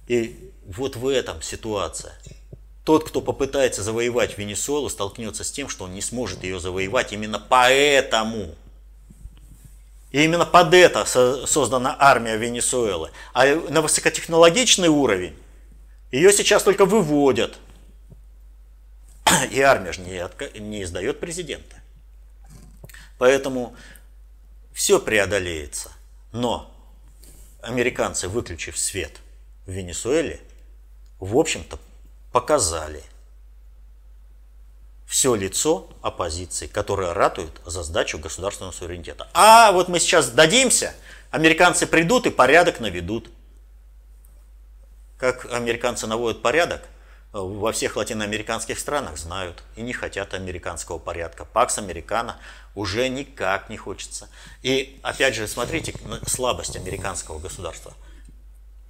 [0.06, 2.14] И вот в этом ситуация.
[2.84, 7.38] Тот, кто попытается завоевать Венесуэлу, столкнется с тем, что он не сможет ее завоевать именно
[7.38, 8.54] поэтому.
[10.10, 13.10] И именно под это создана армия Венесуэлы.
[13.32, 15.36] А на высокотехнологичный уровень
[16.10, 17.58] ее сейчас только выводят.
[19.50, 21.76] И армия же не, не издает президента.
[23.18, 23.76] Поэтому
[24.72, 25.92] все преодолеется.
[26.32, 26.74] Но
[27.62, 29.20] американцы, выключив свет
[29.66, 30.40] в Венесуэле,
[31.20, 31.78] в общем-то
[32.32, 33.02] показали,
[35.10, 39.28] все лицо оппозиции, которая ратует за сдачу государственного суверенитета.
[39.34, 40.94] А вот мы сейчас дадимся,
[41.32, 43.28] американцы придут и порядок наведут.
[45.18, 46.82] Как американцы наводят порядок,
[47.32, 51.44] во всех латиноамериканских странах знают и не хотят американского порядка.
[51.44, 52.36] Пакс Американо
[52.76, 54.28] уже никак не хочется.
[54.62, 55.92] И опять же, смотрите
[56.24, 57.94] слабость американского государства.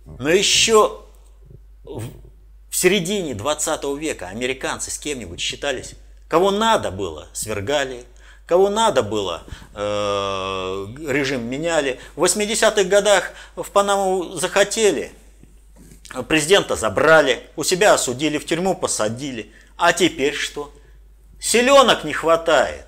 [0.04, 1.00] Но еще
[1.82, 5.94] в середине 20 века американцы с кем-нибудь считались
[6.30, 8.04] Кого надо было, свергали.
[8.46, 9.42] Кого надо было,
[9.74, 11.98] э, режим меняли.
[12.14, 15.12] В 80-х годах в Панаму захотели,
[16.28, 19.52] президента забрали, у себя осудили, в тюрьму посадили.
[19.76, 20.72] А теперь что?
[21.40, 22.86] Селенок не хватает.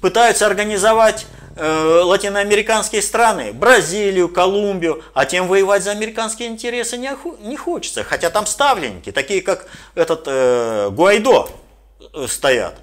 [0.00, 1.26] Пытаются организовать
[1.60, 7.10] э, латиноамериканские страны, Бразилию, Колумбию, а тем воевать за американские интересы не,
[7.46, 8.02] не хочется.
[8.02, 11.48] Хотя там ставленники, такие как этот э, Гуайдо
[12.14, 12.76] э, стоят.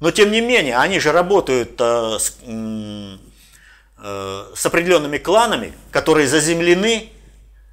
[0.00, 7.10] Но тем не менее, они же работают э, с, э, с определенными кланами, которые заземлены,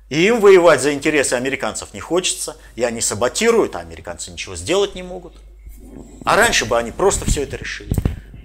[0.10, 4.94] и им воевать за интересы американцев не хочется, и они саботируют, а американцы ничего сделать
[4.94, 5.34] не могут.
[6.24, 7.94] А раньше бы они просто все это решили.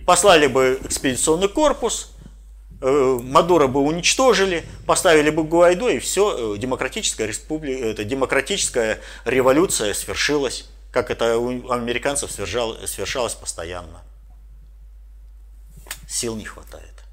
[0.07, 2.13] Послали бы экспедиционный корпус,
[2.81, 9.95] э, Мадура бы уничтожили, поставили бы Гуайдо, и все, э, демократическая республика, это демократическая революция
[9.95, 14.03] свершилась, как это у американцев свершалось постоянно.
[16.09, 17.05] Сил не хватает.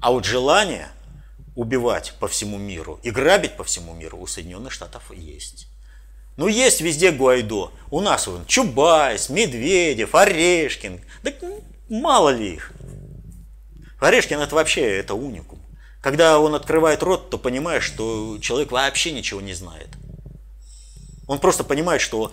[0.00, 0.88] А вот желание
[1.54, 5.68] убивать по всему миру и грабить по всему миру у Соединенных Штатов есть.
[6.36, 7.70] Ну, есть везде Гуайдо.
[7.90, 11.00] У нас вон Чубайс, Медведев, Орешкин.
[11.22, 11.32] Да
[11.88, 12.72] мало ли их.
[14.00, 15.60] Орешкин это вообще это уникум.
[16.02, 19.88] Когда он открывает рот, то понимаешь, что человек вообще ничего не знает.
[21.26, 22.32] Он просто понимает, что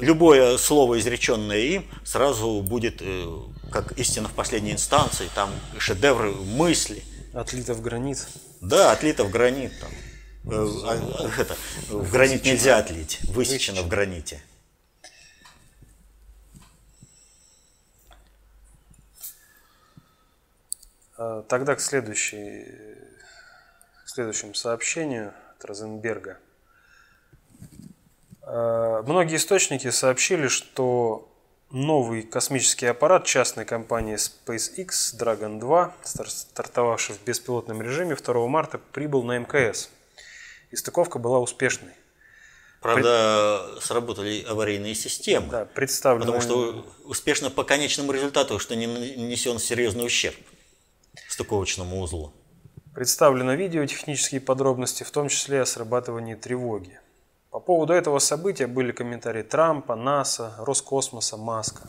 [0.00, 7.04] любое слово, изреченное им, сразу будет э, как истина в последней инстанции, там шедевры мысли.
[7.32, 8.26] Отлито в гранит.
[8.60, 9.72] Да, отлито в гранит.
[9.80, 9.90] Там.
[10.50, 11.56] Э, а, это,
[11.88, 14.42] в гранит нельзя отлить, высечено в граните.
[21.48, 22.64] Тогда к, следующей,
[24.04, 26.38] к следующему сообщению от Розенберга.
[28.42, 31.28] А, многие источники сообщили, что
[31.70, 39.24] новый космический аппарат частной компании SpaceX Dragon 2, стартовавший в беспилотном режиме 2 марта, прибыл
[39.24, 39.90] на МКС.
[40.70, 41.92] И стыковка была успешной.
[42.80, 43.82] Правда, Пред...
[43.82, 45.48] сработали аварийные системы.
[45.50, 46.26] Да, представлено...
[46.26, 50.36] Потому что успешно по конечному результату, что не нанесен серьезный ущерб
[51.38, 52.32] стыковочному узлу.
[52.94, 56.98] Представлено видео технические подробности, в том числе о срабатывании тревоги.
[57.50, 61.88] По поводу этого события были комментарии Трампа, НАСА, Роскосмоса, Маска.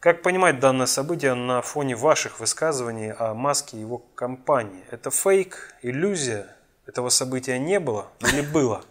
[0.00, 4.84] Как понимать данное событие на фоне ваших высказываний о Маске и его компании?
[4.90, 6.54] Это фейк, иллюзия?
[6.86, 8.84] Этого события не было или было?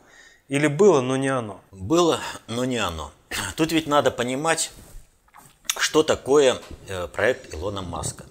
[0.47, 1.61] Или было, но не оно?
[1.69, 3.11] Было, но не оно.
[3.55, 4.71] Тут ведь надо понимать,
[5.77, 8.25] что такое э, проект Илона Маска.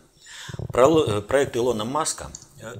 [0.74, 2.30] Э, проект Илона Маска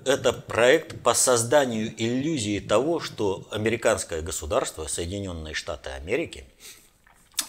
[0.04, 6.44] это проект по созданию иллюзии того, что американское государство, Соединенные Штаты Америки,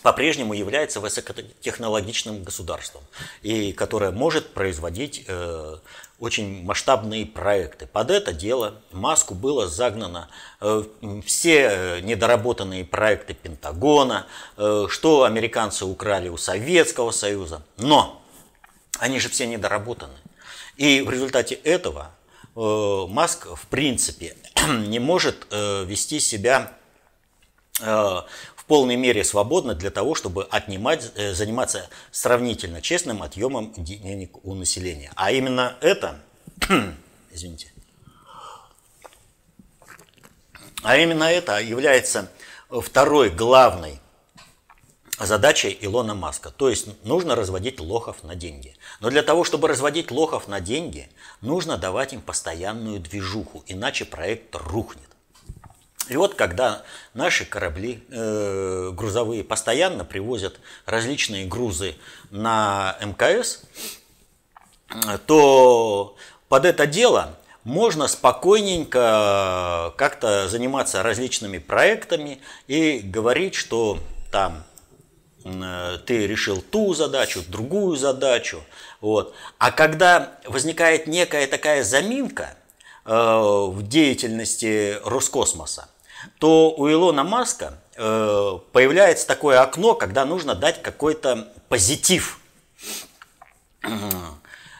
[0.03, 3.01] по-прежнему является высокотехнологичным государством,
[3.41, 5.77] и которое может производить э,
[6.19, 7.87] очень масштабные проекты.
[7.87, 10.29] Под это дело Маску было загнано
[10.61, 10.83] э,
[11.25, 14.27] все недоработанные проекты Пентагона,
[14.57, 17.63] э, что американцы украли у Советского Союза.
[17.77, 18.21] Но
[18.99, 20.17] они же все недоработаны.
[20.77, 22.11] И в результате этого
[22.57, 24.35] Э, Маск в принципе
[24.67, 26.73] не может э, вести себя
[27.79, 34.55] э, в полной мере свободно для того, чтобы отнимать, заниматься сравнительно честным отъемом денег у
[34.55, 35.11] населения.
[35.15, 36.19] А именно это,
[37.31, 37.71] извините,
[40.81, 42.31] а именно это является
[42.69, 43.99] второй главной
[45.19, 46.49] задачей Илона Маска.
[46.49, 48.75] То есть нужно разводить лохов на деньги.
[48.99, 51.09] Но для того, чтобы разводить лохов на деньги,
[51.41, 55.03] нужно давать им постоянную движуху, иначе проект рухнет.
[56.09, 56.83] И вот когда
[57.13, 61.95] наши корабли э, грузовые постоянно привозят различные грузы
[62.31, 63.61] на МКС,
[65.25, 66.15] то
[66.47, 73.99] под это дело можно спокойненько как-то заниматься различными проектами и говорить, что
[74.31, 74.63] там
[75.47, 78.63] Э, ты решил ту задачу, другую задачу.
[79.01, 79.33] Вот.
[79.57, 82.55] А когда возникает некая такая заминка
[83.05, 85.89] э, в деятельности Роскосмоса,
[86.39, 92.39] то у Илона Маска э, появляется такое окно, когда нужно дать какой-то позитив.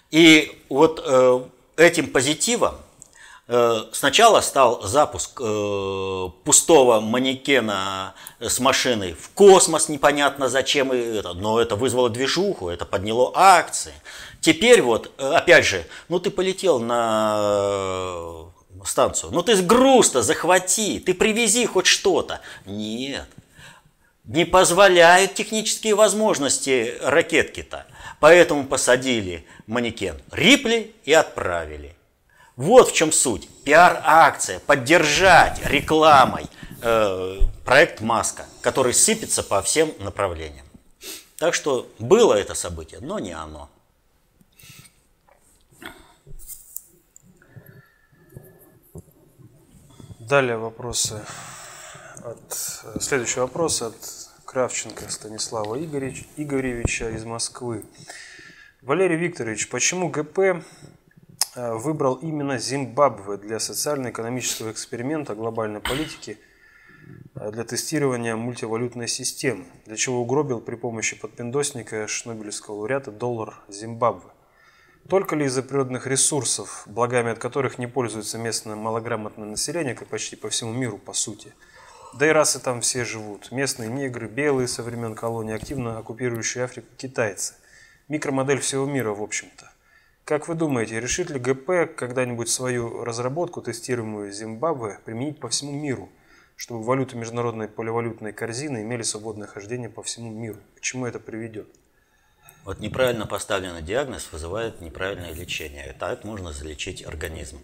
[0.09, 1.41] И вот э,
[1.77, 2.75] этим позитивом
[3.93, 12.09] сначала стал запуск э, пустого манекена с машиной в космос, непонятно зачем но это вызвало
[12.09, 13.93] движуху, это подняло акции.
[14.41, 18.51] Теперь вот, э, опять же, ну ты полетел на
[18.85, 22.41] станцию, ну ты груз-то захвати, ты привези хоть что-то.
[22.65, 23.27] Нет,
[24.25, 27.85] не позволяют технические возможности ракетки-то.
[28.19, 31.96] Поэтому посадили манекен Рипли и отправили.
[32.57, 33.47] Вот в чем суть.
[33.63, 36.47] Пиар-акция, поддержать рекламой
[36.81, 40.65] э, проект Маска, который сыпется по всем направлениям.
[41.37, 43.69] Так что было это событие, но не оно.
[50.19, 51.23] Далее вопросы
[52.23, 52.53] от
[52.99, 53.95] следующий вопрос от
[54.45, 57.85] Кравченко Станислава Игоревич, Игоревича из Москвы.
[58.81, 60.65] Валерий Викторович, почему ГП
[61.57, 66.37] выбрал именно Зимбабве для социально-экономического эксперимента глобальной политики
[67.35, 74.31] для тестирования мультивалютной системы, для чего угробил при помощи подпиндосника шнобелевского лауреата доллар Зимбабве.
[75.09, 80.35] Только ли из-за природных ресурсов, благами от которых не пользуется местное малограмотное население, как почти
[80.35, 81.53] по всему миру, по сути.
[82.13, 83.51] Да и расы там все живут.
[83.51, 87.53] Местные негры, белые со времен колонии, активно оккупирующие Африку китайцы.
[88.09, 89.71] Микромодель всего мира, в общем-то.
[90.27, 96.09] Как вы думаете, решит ли ГП когда-нибудь свою разработку, тестируемую Зимбабве, применить по всему миру,
[96.57, 100.57] чтобы валюты международной поливалютной корзины имели свободное хождение по всему миру?
[100.75, 101.69] К чему это приведет?
[102.65, 105.95] Вот неправильно поставленный диагноз вызывает неправильное лечение.
[105.97, 107.61] Так можно залечить организм.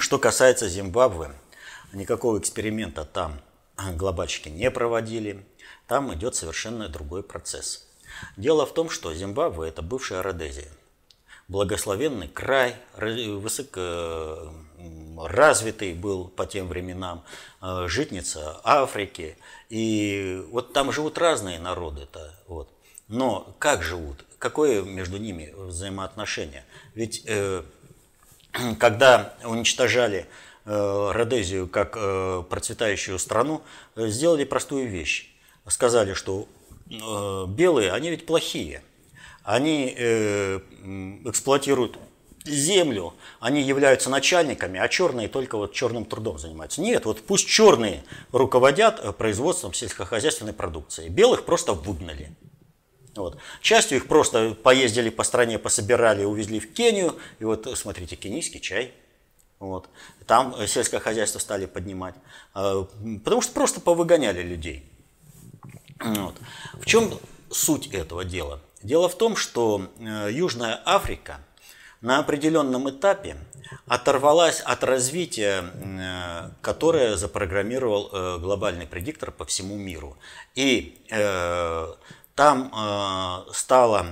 [0.00, 1.30] Что касается Зимбабве,
[1.94, 3.40] никакого эксперимента там
[3.94, 5.46] глобальщики не проводили.
[5.86, 7.88] Там идет совершенно другой процесс.
[8.36, 10.68] Дело в том, что Зимбабве– это бывшая Родезия.
[11.50, 14.52] Благословенный край, высоко
[15.18, 17.24] развитый был по тем временам,
[17.60, 19.36] э, житница Африки.
[19.68, 22.32] И вот там живут разные народы-то.
[22.46, 22.70] Вот.
[23.08, 24.24] Но как живут?
[24.38, 26.64] Какое между ними взаимоотношение?
[26.94, 27.64] Ведь э,
[28.78, 30.28] когда уничтожали
[30.66, 33.62] э, Родезию как э, процветающую страну,
[33.96, 35.34] э, сделали простую вещь.
[35.66, 36.46] Сказали, что
[36.88, 38.84] э, белые, они ведь плохие.
[39.42, 40.60] Они э,
[41.24, 41.98] эксплуатируют
[42.44, 46.80] землю, они являются начальниками, а черные только вот черным трудом занимаются.
[46.80, 51.08] Нет, вот пусть черные руководят э, производством сельскохозяйственной продукции.
[51.08, 52.34] Белых просто выгнали.
[53.16, 53.38] Вот.
[53.60, 57.16] Частью их просто поездили по стране, пособирали, увезли в Кению.
[57.38, 58.94] И вот смотрите, кенийский чай.
[59.58, 59.88] Вот.
[60.26, 62.14] Там сельское хозяйство стали поднимать.
[62.54, 62.86] А,
[63.24, 64.84] потому что просто повыгоняли людей.
[65.98, 66.36] Вот.
[66.74, 67.12] В чем
[67.50, 68.60] суть этого дела?
[68.82, 71.40] Дело в том, что э, Южная Африка
[72.00, 73.36] на определенном этапе
[73.86, 80.16] оторвалась от развития, э, которое запрограммировал э, глобальный предиктор по всему миру.
[80.54, 80.96] И
[82.34, 82.72] там
[83.52, 84.06] стала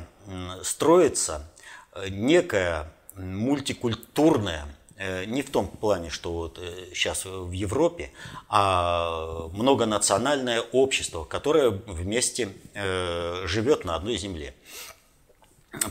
[0.63, 1.49] строиться
[2.11, 4.67] некая мультикультурная,
[5.27, 6.59] не в том плане, что вот
[6.93, 8.11] сейчас в Европе,
[8.49, 14.55] а многонациональное общество, которое вместе живет на одной земле.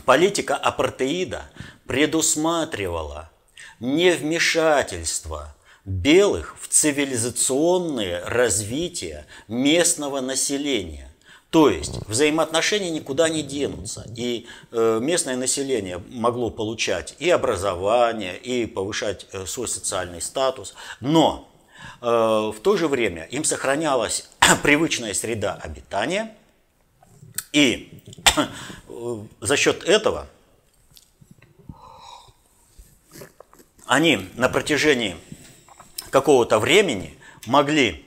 [0.04, 1.50] Политика апартеида
[1.86, 3.30] предусматривала
[3.80, 5.54] невмешательство
[5.84, 11.07] белых в цивилизационное развитие местного населения.
[11.50, 14.06] То есть взаимоотношения никуда не денутся.
[14.14, 20.74] И э, местное население могло получать и образование, и повышать э, свой социальный статус.
[21.00, 21.48] Но
[22.02, 24.28] э, в то же время им сохранялась
[24.62, 26.34] привычная среда обитания.
[27.54, 28.02] И
[29.40, 30.26] за счет этого
[33.86, 35.16] они на протяжении
[36.10, 38.04] какого-то времени могли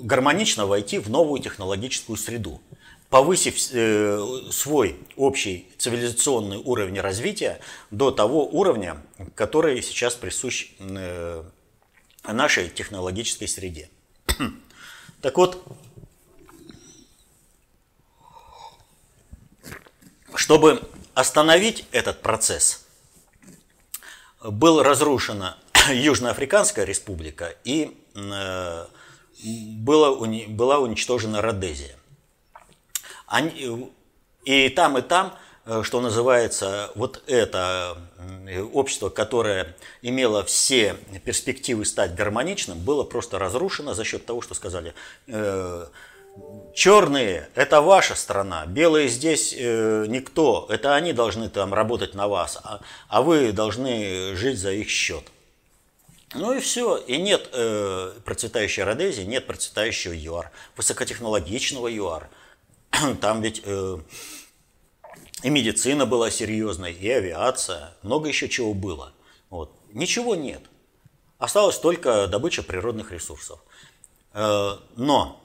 [0.00, 2.60] гармонично войти в новую технологическую среду,
[3.08, 9.02] повысив э, свой общий цивилизационный уровень развития до того уровня,
[9.34, 11.44] который сейчас присущ э,
[12.24, 13.90] нашей технологической среде.
[15.20, 15.62] Так вот,
[20.34, 20.80] чтобы
[21.12, 22.86] остановить этот процесс,
[24.42, 25.58] была разрушена
[25.92, 28.86] Южноафриканская республика и э,
[29.42, 30.14] было,
[30.48, 31.96] была уничтожена Родезия.
[33.26, 33.90] Они,
[34.44, 35.34] и там, и там,
[35.66, 37.96] э, что называется, вот это
[38.72, 44.94] общество, которое имело все перспективы стать гармоничным, было просто разрушено за счет того, что сказали,
[45.26, 45.86] э,
[46.74, 52.58] черные– это ваша страна, белые здесь э, никто, это они должны там работать на вас,
[52.62, 55.24] а, а вы должны жить за их счет.
[56.34, 56.96] Ну и все.
[56.96, 62.30] И нет э, процветающей Родезии, нет процветающего ЮАР, высокотехнологичного ЮАР.
[63.20, 63.98] Там ведь э,
[65.42, 69.12] и медицина была серьезной, и авиация, много еще чего было.
[69.48, 69.72] Вот.
[69.92, 70.62] Ничего нет.
[71.38, 73.60] Осталась только добыча природных ресурсов.
[74.34, 75.40] Э, но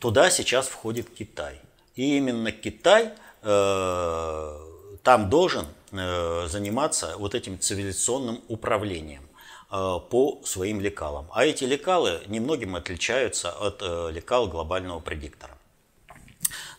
[0.00, 1.60] туда сейчас входит Китай.
[1.94, 4.58] И именно Китай э,
[5.02, 9.29] там должен э, заниматься вот этим цивилизационным управлением.
[9.72, 11.28] Э, по своим лекалам.
[11.32, 15.56] А эти лекалы немногим отличаются от э, лекал глобального предиктора.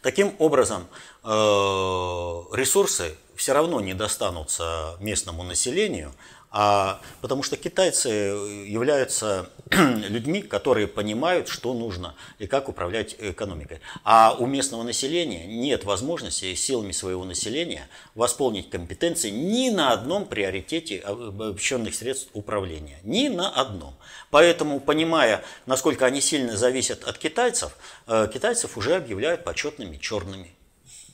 [0.01, 0.87] Таким образом,
[1.23, 6.13] э, ресурсы все равно не достанутся местному населению,
[6.54, 13.80] а, потому что китайцы являются людьми, которые понимают, что нужно и как управлять экономикой.
[14.04, 20.99] А у местного населения нет возможности силами своего населения восполнить компетенции ни на одном приоритете
[20.99, 22.99] обобщенных средств управления.
[23.04, 23.95] Ни на одном.
[24.30, 27.78] Поэтому, понимая, насколько они сильно зависят от китайцев,
[28.08, 30.54] э, китайцев уже объявляют почетными черными.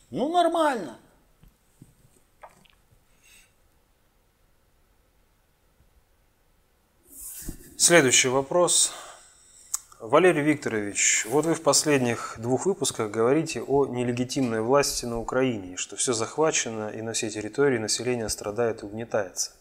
[0.09, 0.97] Ну, нормально.
[7.79, 8.91] Следующий вопрос.
[9.99, 15.95] Валерий Викторович, вот вы в последних двух выпусках говорите о нелегитимной власти на Украине, что
[15.95, 19.51] все захвачено и на всей территории население страдает и угнетается.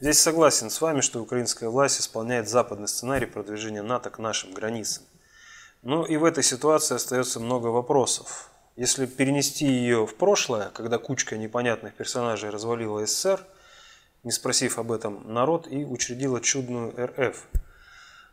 [0.00, 5.04] Здесь согласен с вами, что украинская власть исполняет западный сценарий продвижения НАТО к нашим границам.
[5.82, 8.50] Но и в этой ситуации остается много вопросов.
[8.74, 13.40] Если перенести ее в прошлое, когда кучка непонятных персонажей развалила СССР–
[14.24, 17.46] не спросив об этом народ, и учредила чудную РФ.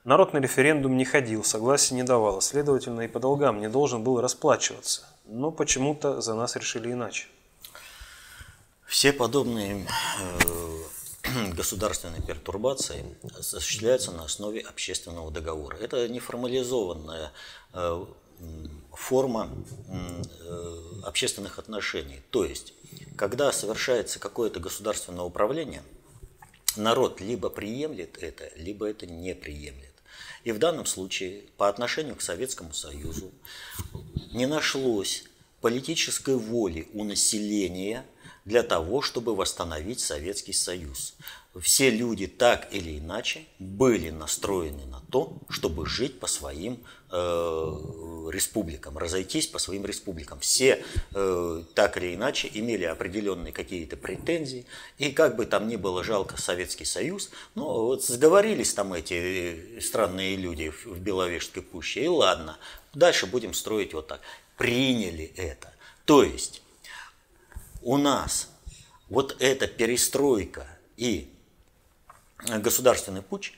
[0.04, 4.20] Народ на референдум не ходил, согласия не давал, следовательно, и по долгам не должен был
[4.20, 5.04] расплачиваться.
[5.26, 7.28] Но почему-то за нас решили иначе.
[8.86, 9.88] Все подобные
[10.20, 13.06] э, государственные пертурбации
[13.40, 15.78] осуществляются на основе общественного договора.
[15.78, 17.32] Это неформализованная
[17.74, 18.06] э,
[18.92, 19.50] форма
[19.88, 20.24] э,
[21.04, 22.22] общественных отношений.
[22.30, 22.74] То есть
[23.16, 25.84] когда совершается какое-то государственное управление,
[26.76, 29.94] народ либо приемлет это, либо это не приемлет.
[30.44, 33.32] И в данном случае по отношению к Советскому Союзу
[34.32, 35.26] не нашлось
[35.62, 38.06] политической воли у населения
[38.46, 41.16] для того, чтобы восстановить Советский Союз
[41.62, 46.84] все люди так или иначе были настроены на то, чтобы жить по своим
[47.14, 50.40] республикам, разойтись по своим республикам.
[50.40, 50.84] Все
[51.14, 54.66] э, так или иначе имели определенные какие-то претензии,
[54.98, 60.36] и как бы там ни было жалко Советский Союз, ну вот сговорились там эти странные
[60.36, 62.58] люди в Беловежской пуще, и ладно,
[62.94, 64.22] дальше будем строить вот так.
[64.58, 65.74] Приняли это.
[66.06, 66.62] То есть
[67.82, 68.50] у нас
[69.10, 71.30] вот эта перестройка и
[72.38, 73.54] государственный путь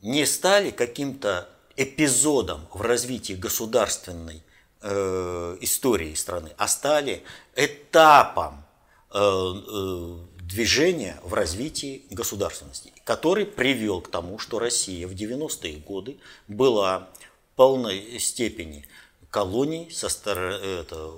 [0.00, 4.42] не стали каким-то эпизодом в развитии государственной
[4.80, 7.22] э, истории страны, а стали
[7.54, 8.64] этапом
[9.12, 16.18] э, э, движения в развитии государственности, который привел к тому, что Россия в 90-е годы
[16.48, 17.08] была
[17.52, 18.86] в полной степени
[19.30, 21.10] колоний со, стороны, это,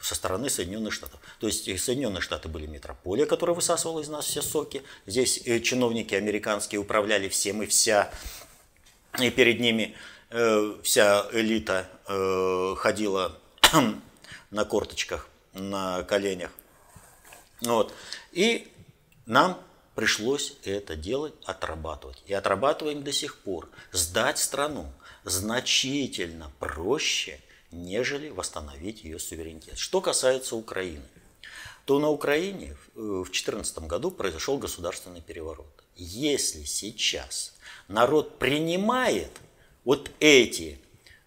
[0.00, 1.20] со стороны Соединенных Штатов.
[1.38, 4.82] То есть Соединенные Штаты были метрополия, которая высасывала из нас все соки.
[5.06, 8.10] Здесь э, чиновники американские управляли всем и вся.
[9.20, 9.96] И перед ними
[10.30, 13.38] э, вся элита э, ходила
[14.50, 16.50] на корточках, на коленях.
[17.60, 17.92] Вот.
[18.32, 18.72] И
[19.26, 19.60] нам
[19.94, 22.22] пришлось это делать, отрабатывать.
[22.26, 23.68] И отрабатываем до сих пор.
[23.90, 24.92] Сдать страну
[25.24, 27.40] значительно проще,
[27.72, 29.76] нежели восстановить ее суверенитет.
[29.76, 31.04] Что касается Украины,
[31.84, 35.77] то на Украине в 2014 году произошел государственный переворот.
[36.00, 37.54] Если сейчас
[37.88, 39.32] народ принимает
[39.84, 40.78] вот эти,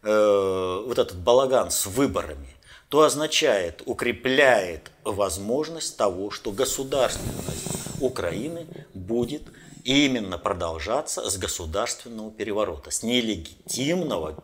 [0.02, 2.48] э, вот этот балаган с выборами,
[2.88, 7.68] то означает, укрепляет возможность того, что государственность
[8.00, 9.44] Украины будет
[9.84, 14.42] именно продолжаться с государственного переворота, с нелегитимного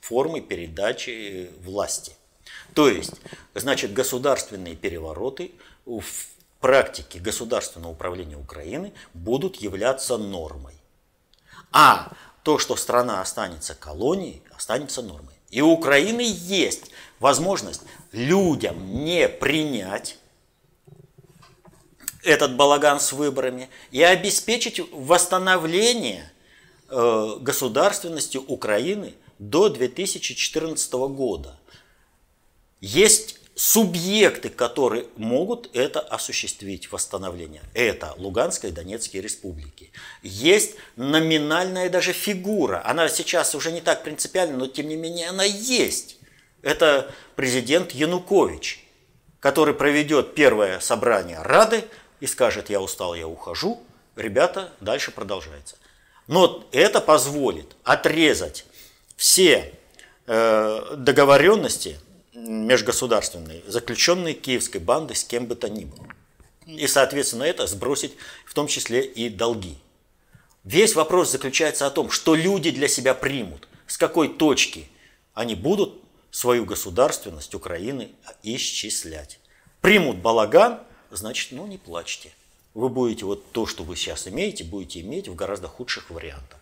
[0.00, 2.12] формы передачи власти.
[2.72, 3.14] То есть,
[3.54, 5.50] значит, государственные перевороты
[5.84, 6.04] в
[6.60, 10.74] практике государственного управления Украины будут являться нормой.
[11.72, 15.34] А то, что страна останется колонией, останется нормой.
[15.50, 17.82] И у Украины есть возможность
[18.12, 20.18] людям не принять
[22.22, 26.30] этот балаган с выборами и обеспечить восстановление
[26.88, 31.58] э, государственности Украины до 2014 года.
[32.80, 37.62] Есть субъекты, которые могут это осуществить, восстановление.
[37.72, 39.90] Это Луганская и Донецкие республики.
[40.22, 42.82] Есть номинальная даже фигура.
[42.84, 46.18] Она сейчас уже не так принципиальна, но тем не менее она есть.
[46.60, 48.86] Это президент Янукович,
[49.40, 51.84] который проведет первое собрание Рады
[52.20, 53.82] и скажет, я устал, я ухожу,
[54.16, 55.76] ребята, дальше продолжается.
[56.26, 58.66] Но это позволит отрезать
[59.16, 59.72] все
[60.26, 61.98] э, договоренности
[62.46, 66.06] межгосударственные, заключенные киевской бандой с кем бы то ни было.
[66.66, 69.76] И, соответственно, это сбросить в том числе и долги.
[70.64, 74.88] Весь вопрос заключается о том, что люди для себя примут, с какой точки
[75.34, 78.10] они будут свою государственность Украины
[78.42, 79.38] исчислять.
[79.80, 80.80] Примут балаган–
[81.10, 82.32] значит, ну не плачьте.
[82.74, 86.58] вы будете вот то, что вы сейчас имеете, будете иметь в гораздо худших вариантах.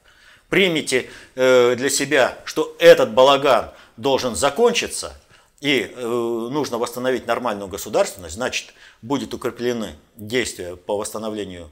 [0.48, 5.20] Примите э, для себя, что этот балаган должен закончиться,
[5.60, 6.00] и э,
[6.50, 11.70] нужно восстановить нормальную государственность, значит, будет укреплены действия по восстановлению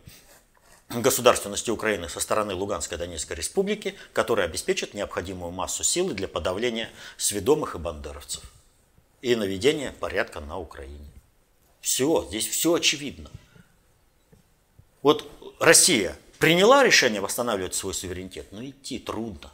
[0.89, 7.75] государственности Украины со стороны Луганской Донецкой Республики, которые обеспечат необходимую массу силы для подавления сведомых
[7.75, 8.43] и бандеровцев
[9.23, 11.09] и наведения порядка на Украине.
[11.81, 13.31] Все, здесь все очевидно.
[15.01, 15.29] Вот
[15.59, 19.51] Россия приняла решение восстанавливать свой суверенитет, но идти трудно.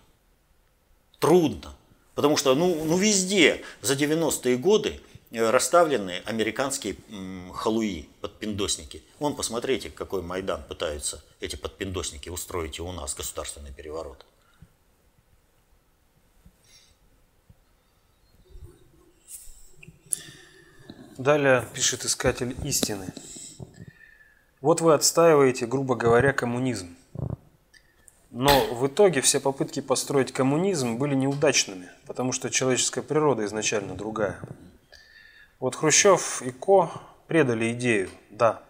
[1.18, 1.74] Трудно.
[2.19, 5.01] Потому что ну, ну везде за 90-е годы
[5.31, 6.97] э, расставлены американские
[7.55, 9.05] халуи, подпиндосники.
[9.21, 14.27] Вон, посмотрите, какой Майдан пытаются эти подпиндосники устроить и у нас государственный переворот.
[21.19, 23.14] Далее пишет искатель истины.
[24.61, 26.98] Вот вы отстаиваете, грубо говоря, коммунизм.
[28.31, 34.39] Но в итоге все попытки построить коммунизм были неудачными, потому что человеческая природа изначально другая.
[35.61, 36.91] Вот Хрущев и Ко
[37.26, 38.62] предали идею, да.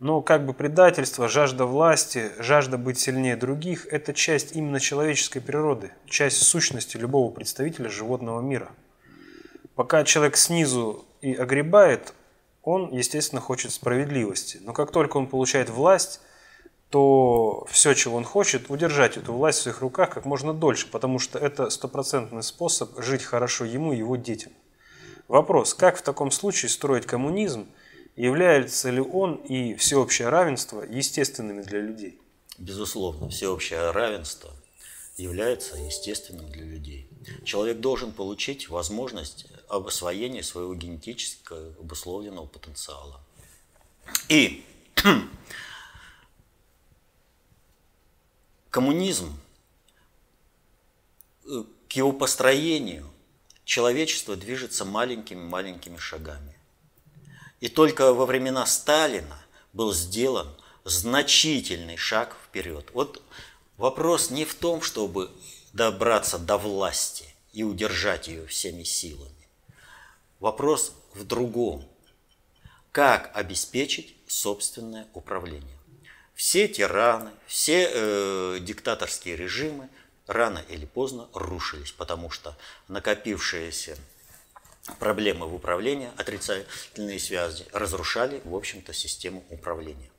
[0.00, 5.92] Но как бы предательство, жажда власти, жажда быть сильнее других– это часть именно человеческой природы,
[6.06, 8.72] часть сущности любого представителя животного мира.
[9.76, 12.12] Пока человек снизу и огребает,
[12.62, 14.58] он, естественно, хочет справедливости.
[14.62, 16.20] Но как только он получает власть,
[16.94, 21.18] то все, чего он хочет, удержать эту власть в своих руках как можно дольше, потому
[21.18, 24.52] что это стопроцентный способ жить хорошо ему и его детям.
[25.26, 27.66] Вопрос, как в таком случае строить коммунизм,
[28.14, 32.20] является ли он и всеобщее равенство естественными для людей?
[32.58, 34.52] Безусловно, всеобщее равенство
[35.16, 37.08] является естественным для людей.
[37.44, 43.20] Человек должен получить возможность об освоении своего генетически обусловленного потенциала.
[44.28, 44.64] И
[48.74, 49.38] коммунизм,
[51.44, 53.08] э, к его построению
[53.64, 56.56] человечество движется маленькими-маленькими шагами.
[57.60, 59.40] И только во времена Сталина
[59.72, 60.52] был сделан
[60.82, 62.90] значительный шаг вперед.
[62.94, 63.22] Вот
[63.76, 65.30] вопрос не в том, чтобы
[65.72, 69.48] добраться до власти и удержать ее всеми силами.
[70.40, 71.86] Вопрос в другом.
[72.90, 75.73] Как обеспечить собственное управление?
[76.34, 79.88] Все тираны, все э, диктаторские режимы
[80.26, 82.56] рано или поздно рушились, потому что
[82.88, 83.96] накопившиеся
[84.98, 90.10] проблемы в управлении, отрицательные связи, разрушали, в общем-то, систему управления.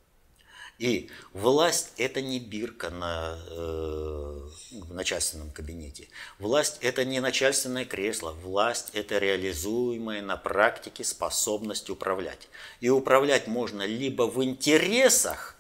[0.77, 6.09] И власть– это не бирка на, э, в начальственном кабинете.
[6.37, 8.31] Власть– это не начальственное кресло.
[8.31, 12.49] Власть– это реализуемая на практике способность управлять.
[12.81, 15.55] И управлять можно либо в интересах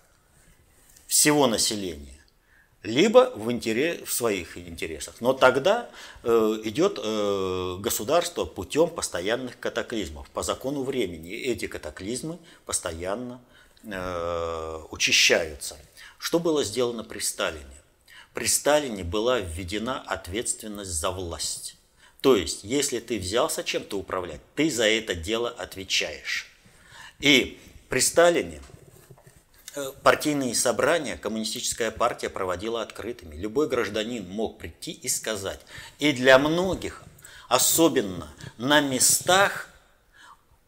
[1.15, 2.21] всего населения,
[2.83, 5.15] либо в, интерес, в своих интересах.
[5.21, 5.89] Но тогда
[6.23, 10.29] э, идет э, государство путем постоянных катаклизмов.
[10.31, 13.41] По закону времени эти катаклизмы постоянно
[13.87, 15.77] Э, учащаются.
[16.17, 17.63] Что было сделано при Сталине?
[18.33, 21.77] При Сталине была введена ответственность за власть.
[22.21, 26.51] То есть, если ты взялся чем-то управлять, ты за это дело отвечаешь.
[27.19, 28.59] И при Сталине
[30.03, 33.35] партийные собрания коммунистическая партия проводила открытыми.
[33.35, 35.59] Любой гражданин мог прийти и сказать.
[35.99, 37.03] И для многих,
[37.47, 39.69] особенно на местах,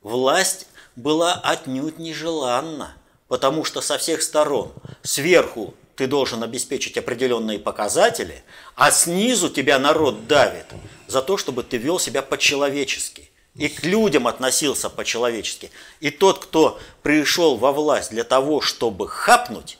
[0.01, 2.95] власть была отнюдь нежеланна.
[3.27, 8.43] Потому что со всех сторон, сверху ты должен обеспечить определенные показатели,
[8.75, 10.67] а снизу тебя народ давит
[11.07, 15.71] за то, чтобы ты вел себя по-человечески и к людям относился по-человечески.
[15.99, 19.79] И тот, кто пришел во власть для того, чтобы хапнуть,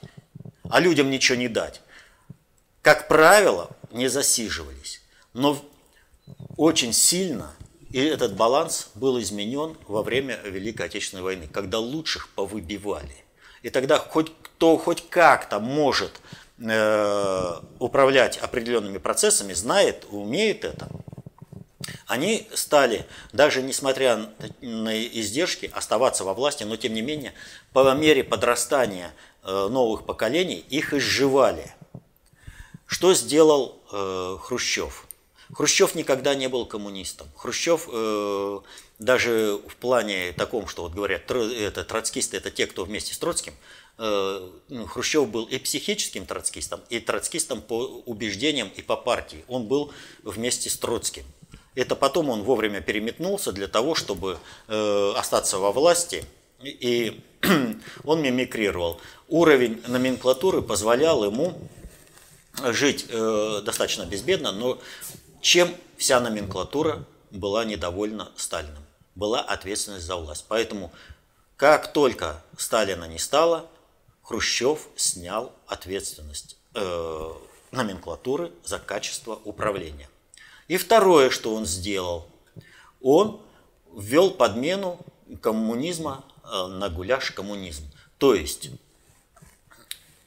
[0.69, 1.81] а людям ничего не дать,
[2.81, 5.01] как правило, не засиживались.
[5.33, 5.63] Но
[6.57, 7.53] очень сильно
[7.89, 13.15] и этот баланс был изменен во время Великой Отечественной войны, когда лучших повыбивали.
[13.63, 16.19] И тогда хоть кто хоть как-то может
[16.59, 20.89] э, управлять определенными процессами, знает, умеет это,
[22.05, 24.29] они стали, даже несмотря
[24.61, 27.33] на издержки, оставаться во власти, но тем не менее,
[27.73, 29.13] по мере подрастания
[29.43, 31.73] э, новых поколений их изживали.
[32.85, 35.07] Что сделал э, Хрущев?
[35.53, 37.27] Хрущев никогда не был коммунистом.
[37.35, 38.59] Хрущев э,
[38.99, 43.53] даже в плане таком, что вот говорят, это троцкисты это те, кто вместе с Троцким,
[43.97, 49.45] э, ну, Хрущев был и психическим троцкистом, и троцкистом по убеждениям и по партии.
[49.47, 51.23] Он был вместе с Троцким.
[51.77, 56.25] Это потом он вовремя переметнулся для того, чтобы э, остаться во власти
[56.59, 57.21] И
[58.03, 58.99] он мимикрировал.
[59.27, 61.55] Уровень номенклатуры позволял ему
[62.63, 64.79] жить э, достаточно безбедно, но
[65.39, 68.83] чем вся номенклатура была недовольна Сталиным?
[69.13, 70.45] Была ответственность за власть.
[70.47, 70.91] Поэтому
[71.57, 73.69] как только Сталина не стало,
[74.23, 77.31] Хрущев снял ответственность э,
[77.69, 80.09] номенклатуры за качество управления.
[80.67, 82.27] И второе, что он сделал,
[83.01, 83.41] он
[83.95, 84.99] ввел подмену
[85.41, 87.83] коммунизма э, на гуляш коммунизм.
[88.17, 88.69] То есть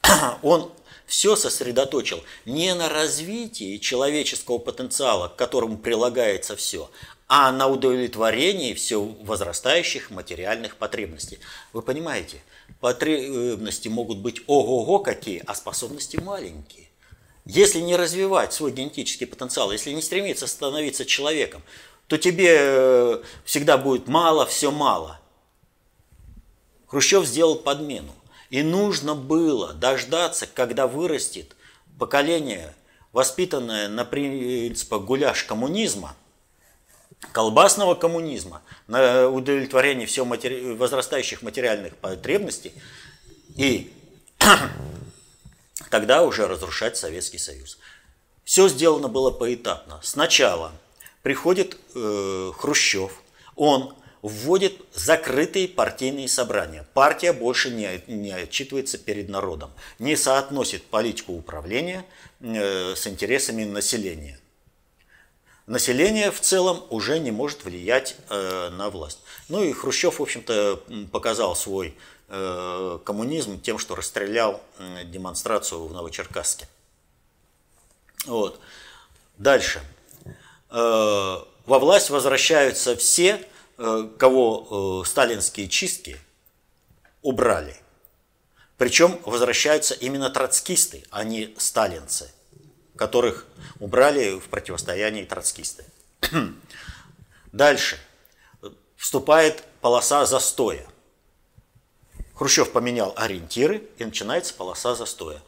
[0.41, 0.71] он
[1.05, 6.89] все сосредоточил не на развитии человеческого потенциала, к которому прилагается все,
[7.27, 11.39] а на удовлетворении все возрастающих материальных потребностей.
[11.73, 12.41] Вы понимаете,
[12.79, 16.90] потребности могут быть ого-го какие, а способности маленькие.
[17.45, 21.63] Если не развивать свой генетический потенциал, если не стремиться становиться человеком,
[22.07, 25.19] то тебе э, всегда будет мало, все мало.
[26.87, 28.13] Хрущев сделал подмену.
[28.49, 31.55] И нужно было дождаться, когда вырастет
[31.97, 32.75] поколение,
[33.13, 36.15] воспитанное на принципах гуляш коммунизма,
[37.31, 40.73] колбасного коммунизма, на удовлетворение матери...
[40.73, 42.73] возрастающих материальных потребностей,
[43.55, 43.93] и
[45.91, 47.77] тогда уже разрушать Советский Союз.
[48.43, 49.99] Все сделано было поэтапно.
[50.01, 50.71] Сначала
[51.21, 53.21] приходит э, Хрущев,
[53.55, 56.87] он вводит закрытые партийные собрания.
[56.93, 62.05] Партия больше не, не отчитывается перед народом, не соотносит политику управления
[62.39, 64.39] э, с интересами населения.
[65.67, 69.19] Население в целом уже не может влиять э, на власть.
[69.47, 71.95] Ну и Хрущев, в общем-то, показал свой
[73.05, 76.67] коммунизм тем, что расстрелял э, демонстрацию в Новочеркасске.
[78.25, 78.59] Вот.
[79.37, 79.81] Дальше.
[80.69, 83.45] Э, во власть возвращаются все,
[83.83, 86.19] Э, кого э, сталинские чистки
[87.23, 87.75] убрали.
[88.77, 92.31] Причем возвращаются именно троцкисты, а не сталинцы,
[92.95, 93.47] которых
[93.79, 95.85] убрали в противостоянии троцкисты.
[97.51, 97.97] Дальше.
[98.97, 100.85] Вступает полоса застоя.
[102.41, 105.43] Хрущев поменял ориентиры, и начинается полоса застоя.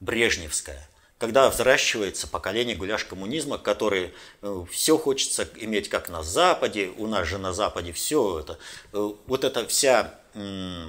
[0.00, 0.88] Брежневская
[1.18, 7.26] когда взращивается поколение гуляш коммунизма, которые э, все хочется иметь как на Западе, у нас
[7.26, 8.56] же на Западе все это,
[8.92, 10.86] э, вот эта вся э,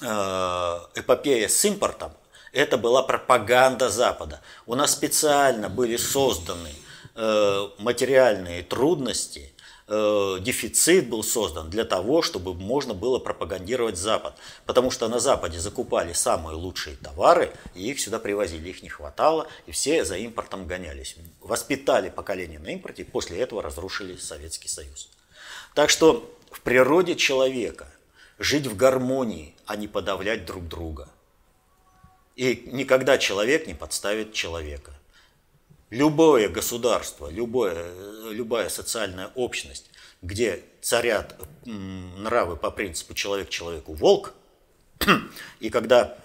[0.00, 2.12] эпопея с импортом,
[2.52, 4.40] это была пропаганда Запада.
[4.64, 6.70] У нас специально были созданы
[7.14, 9.52] материальные трудности
[9.94, 14.34] Э, дефицит был создан для того, чтобы можно было пропагандировать Запад.
[14.64, 18.70] Потому что на Западе закупали самые лучшие товары, и их сюда привозили.
[18.70, 21.16] Их не хватало, и все за импортом гонялись.
[21.42, 25.10] Воспитали поколение на импорте, и после этого разрушили Советский Союз.
[25.74, 27.86] Так что в природе человека
[28.38, 31.10] жить в гармонии, а не подавлять друг друга.
[32.34, 34.94] И никогда человек не подставит человека.
[35.92, 37.92] Любое государство, любое,
[38.30, 39.90] любая социальная общность,
[40.22, 44.32] где царят нравы по принципу человек человеку волк,
[45.60, 46.16] и когда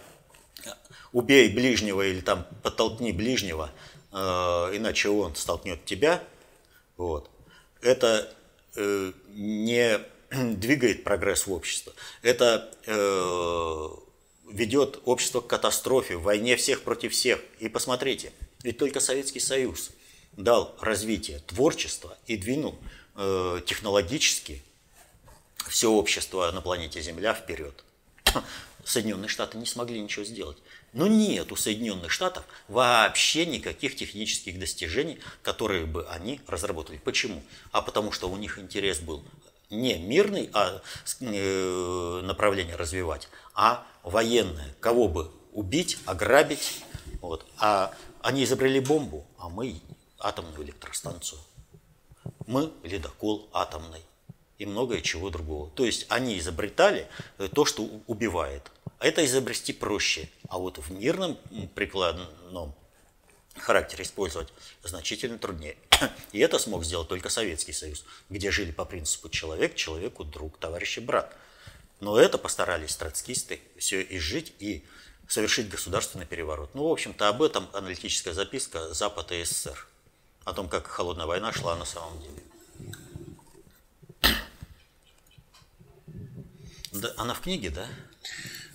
[1.12, 3.70] убей ближнего или там подтолкни ближнего,
[4.14, 6.24] э, иначе он столкнет тебя,
[6.96, 7.30] вот,
[7.82, 8.34] это
[8.78, 10.00] э, не
[10.32, 11.92] двигает прогресс в общество.
[12.22, 13.88] Это э,
[14.50, 17.42] ведет общество к катастрофе, войне всех против всех.
[17.60, 18.32] И посмотрите–
[18.64, 19.92] ведь только Советский Союз
[20.34, 22.78] дал развитие творчества и двинул
[23.16, 24.64] э, технологически
[25.70, 27.84] все общество на планете Земля вперед.
[28.86, 30.58] Соединенные Штаты не смогли ничего сделать.
[30.94, 36.98] Но нет у Соединенных Штатов вообще никаких технических достижений, которые бы они разработали.
[36.98, 37.44] Почему?
[37.72, 39.24] А потому что у них интерес был
[39.70, 40.82] не мирный а
[41.20, 44.74] э, направление развивать, а военное.
[44.80, 46.82] Кого бы убить, ограбить.
[47.22, 47.46] Вот.
[47.58, 47.94] А
[48.28, 49.80] они изобрели бомбу, а мы
[50.20, 51.40] атомную электростанцию.
[52.46, 54.02] Мы ледокол атомный
[54.58, 55.70] и многое чего другого.
[55.70, 57.08] То есть они изобретали
[57.38, 58.70] э, то, что убивает.
[59.00, 60.30] Это изобрести проще.
[60.50, 61.38] А вот в мирном
[61.74, 62.76] прикладном
[63.56, 64.50] характере использовать
[64.84, 65.78] значительно труднее.
[66.34, 70.98] И это смог сделать только Советский Союз, где жили по принципу человек, человеку друг, товарищ
[70.98, 71.34] и брат.
[72.02, 74.84] Но это постарались троцкисты все изжить и
[75.28, 76.74] совершить государственный переворот.
[76.74, 79.88] Ну, в общем-то, об этом аналитическая записка Запад и СССР.
[80.46, 82.44] О том, как холодная война шла на самом деле.
[86.94, 87.88] Да, она в книге, да?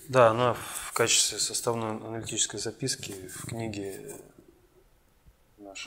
[0.09, 4.17] Да, она в качестве составной аналитической записки в книге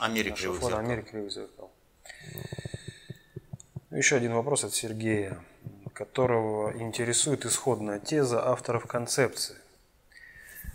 [0.00, 1.70] Америка нашего фона «Америка кривых зеркал».
[3.90, 5.40] Еще один вопрос от Сергея.
[5.96, 9.56] которого интересует исходная теза авторов концепции,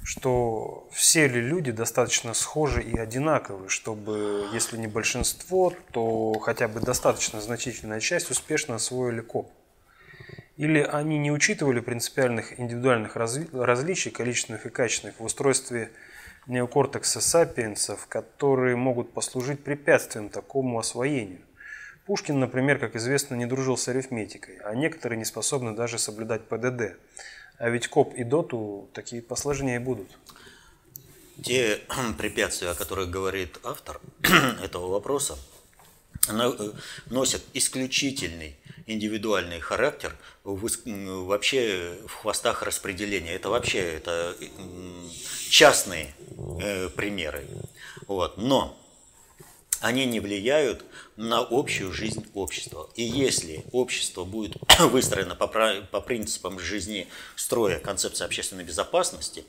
[0.03, 6.79] что все ли люди достаточно схожи и одинаковы, чтобы, если не большинство, то хотя бы
[6.79, 9.51] достаточно значительная часть успешно освоили КОП.
[10.57, 15.91] Или они не учитывали принципиальных индивидуальных различий, количественных и качественных, в устройстве
[16.47, 21.41] неокортекса сапиенсов, которые могут послужить препятствием такому освоению.
[22.05, 26.97] Пушкин, например, как известно, не дружил с арифметикой, а некоторые не способны даже соблюдать ПДД.
[27.61, 30.07] А ведь КОП и ДОТу такие посложнее будут.
[31.43, 31.79] Те
[32.17, 34.01] препятствия, о которых говорит автор
[34.63, 35.37] этого вопроса,
[36.27, 36.71] э,
[37.11, 38.57] носят исключительный
[38.87, 43.35] индивидуальный характер вообще в хвостах распределения.
[43.35, 44.35] Это вообще это
[45.47, 46.15] частные
[46.63, 47.47] э, примеры.
[48.07, 48.39] Вот.
[48.39, 48.75] Но
[49.81, 50.85] они не влияют
[51.17, 52.89] на общую жизнь общества.
[52.95, 59.43] И если общество будет выстроено по, по принципам жизни строя концепции общественной безопасности,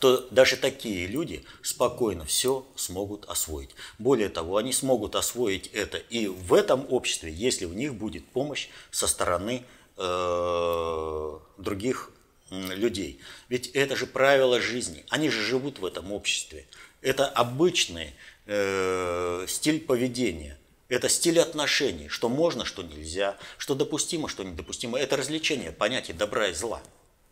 [0.00, 3.70] то даже такие люди спокойно все смогут освоить.
[3.98, 8.68] Более того, они смогут освоить это и в этом обществе, если у них будет помощь
[8.90, 9.64] со стороны
[9.96, 12.10] э, других
[12.50, 13.20] людей.
[13.48, 15.04] Ведь это же правила жизни.
[15.08, 16.66] Они же живут в этом обществе.
[17.02, 18.14] Это обычный
[18.46, 20.58] э, стиль поведения.
[20.88, 24.98] Это стиль отношений, что можно, что нельзя, что допустимо, что недопустимо.
[24.98, 26.82] Это развлечение понятий добра и зла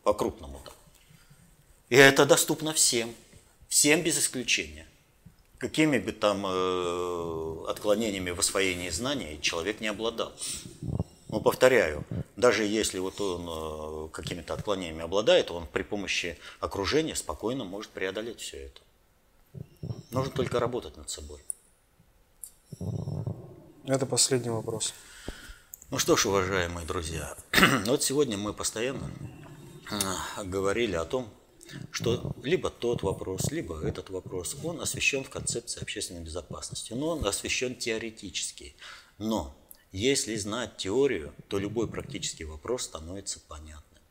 [0.02, 0.72] по-крупному-то.
[1.88, 3.14] И это доступно всем,
[3.68, 4.86] всем без исключения.
[5.58, 10.34] Какими бы там э, отклонениями в освоении знаний человек не обладал.
[11.36, 12.02] Но повторяю,
[12.36, 18.40] даже если вот он э, какими-то отклонениями обладает, он при помощи окружения спокойно может преодолеть
[18.40, 18.80] все это.
[20.10, 21.42] Нужно только работать над собой.
[23.84, 24.94] Это последний вопрос.
[25.90, 27.36] Ну что ж, уважаемые друзья,
[27.84, 29.10] вот сегодня мы постоянно
[29.90, 31.28] э, говорили о том,
[31.90, 37.26] что либо тот вопрос, либо этот вопрос, он освещен в концепции общественной безопасности, но он
[37.26, 38.74] освещен теоретически.
[39.18, 39.54] Но
[39.96, 44.02] если знать теорию, то любой практический вопрос становится понятным.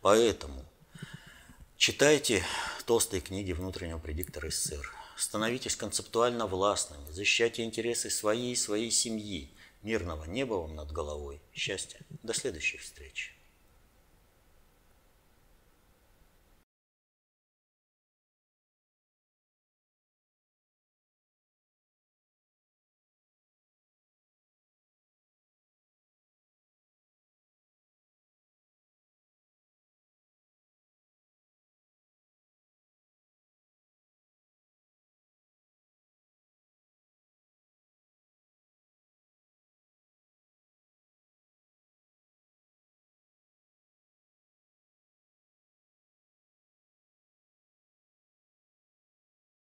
[0.00, 0.64] Поэтому
[1.76, 2.42] читайте
[2.86, 9.50] толстые книги внутреннего предиктора СССР, становитесь концептуально властными, защищайте интересы своей и своей семьи,
[9.82, 12.00] мирного неба вам над головой, счастья.
[12.22, 13.36] До следующих встреч.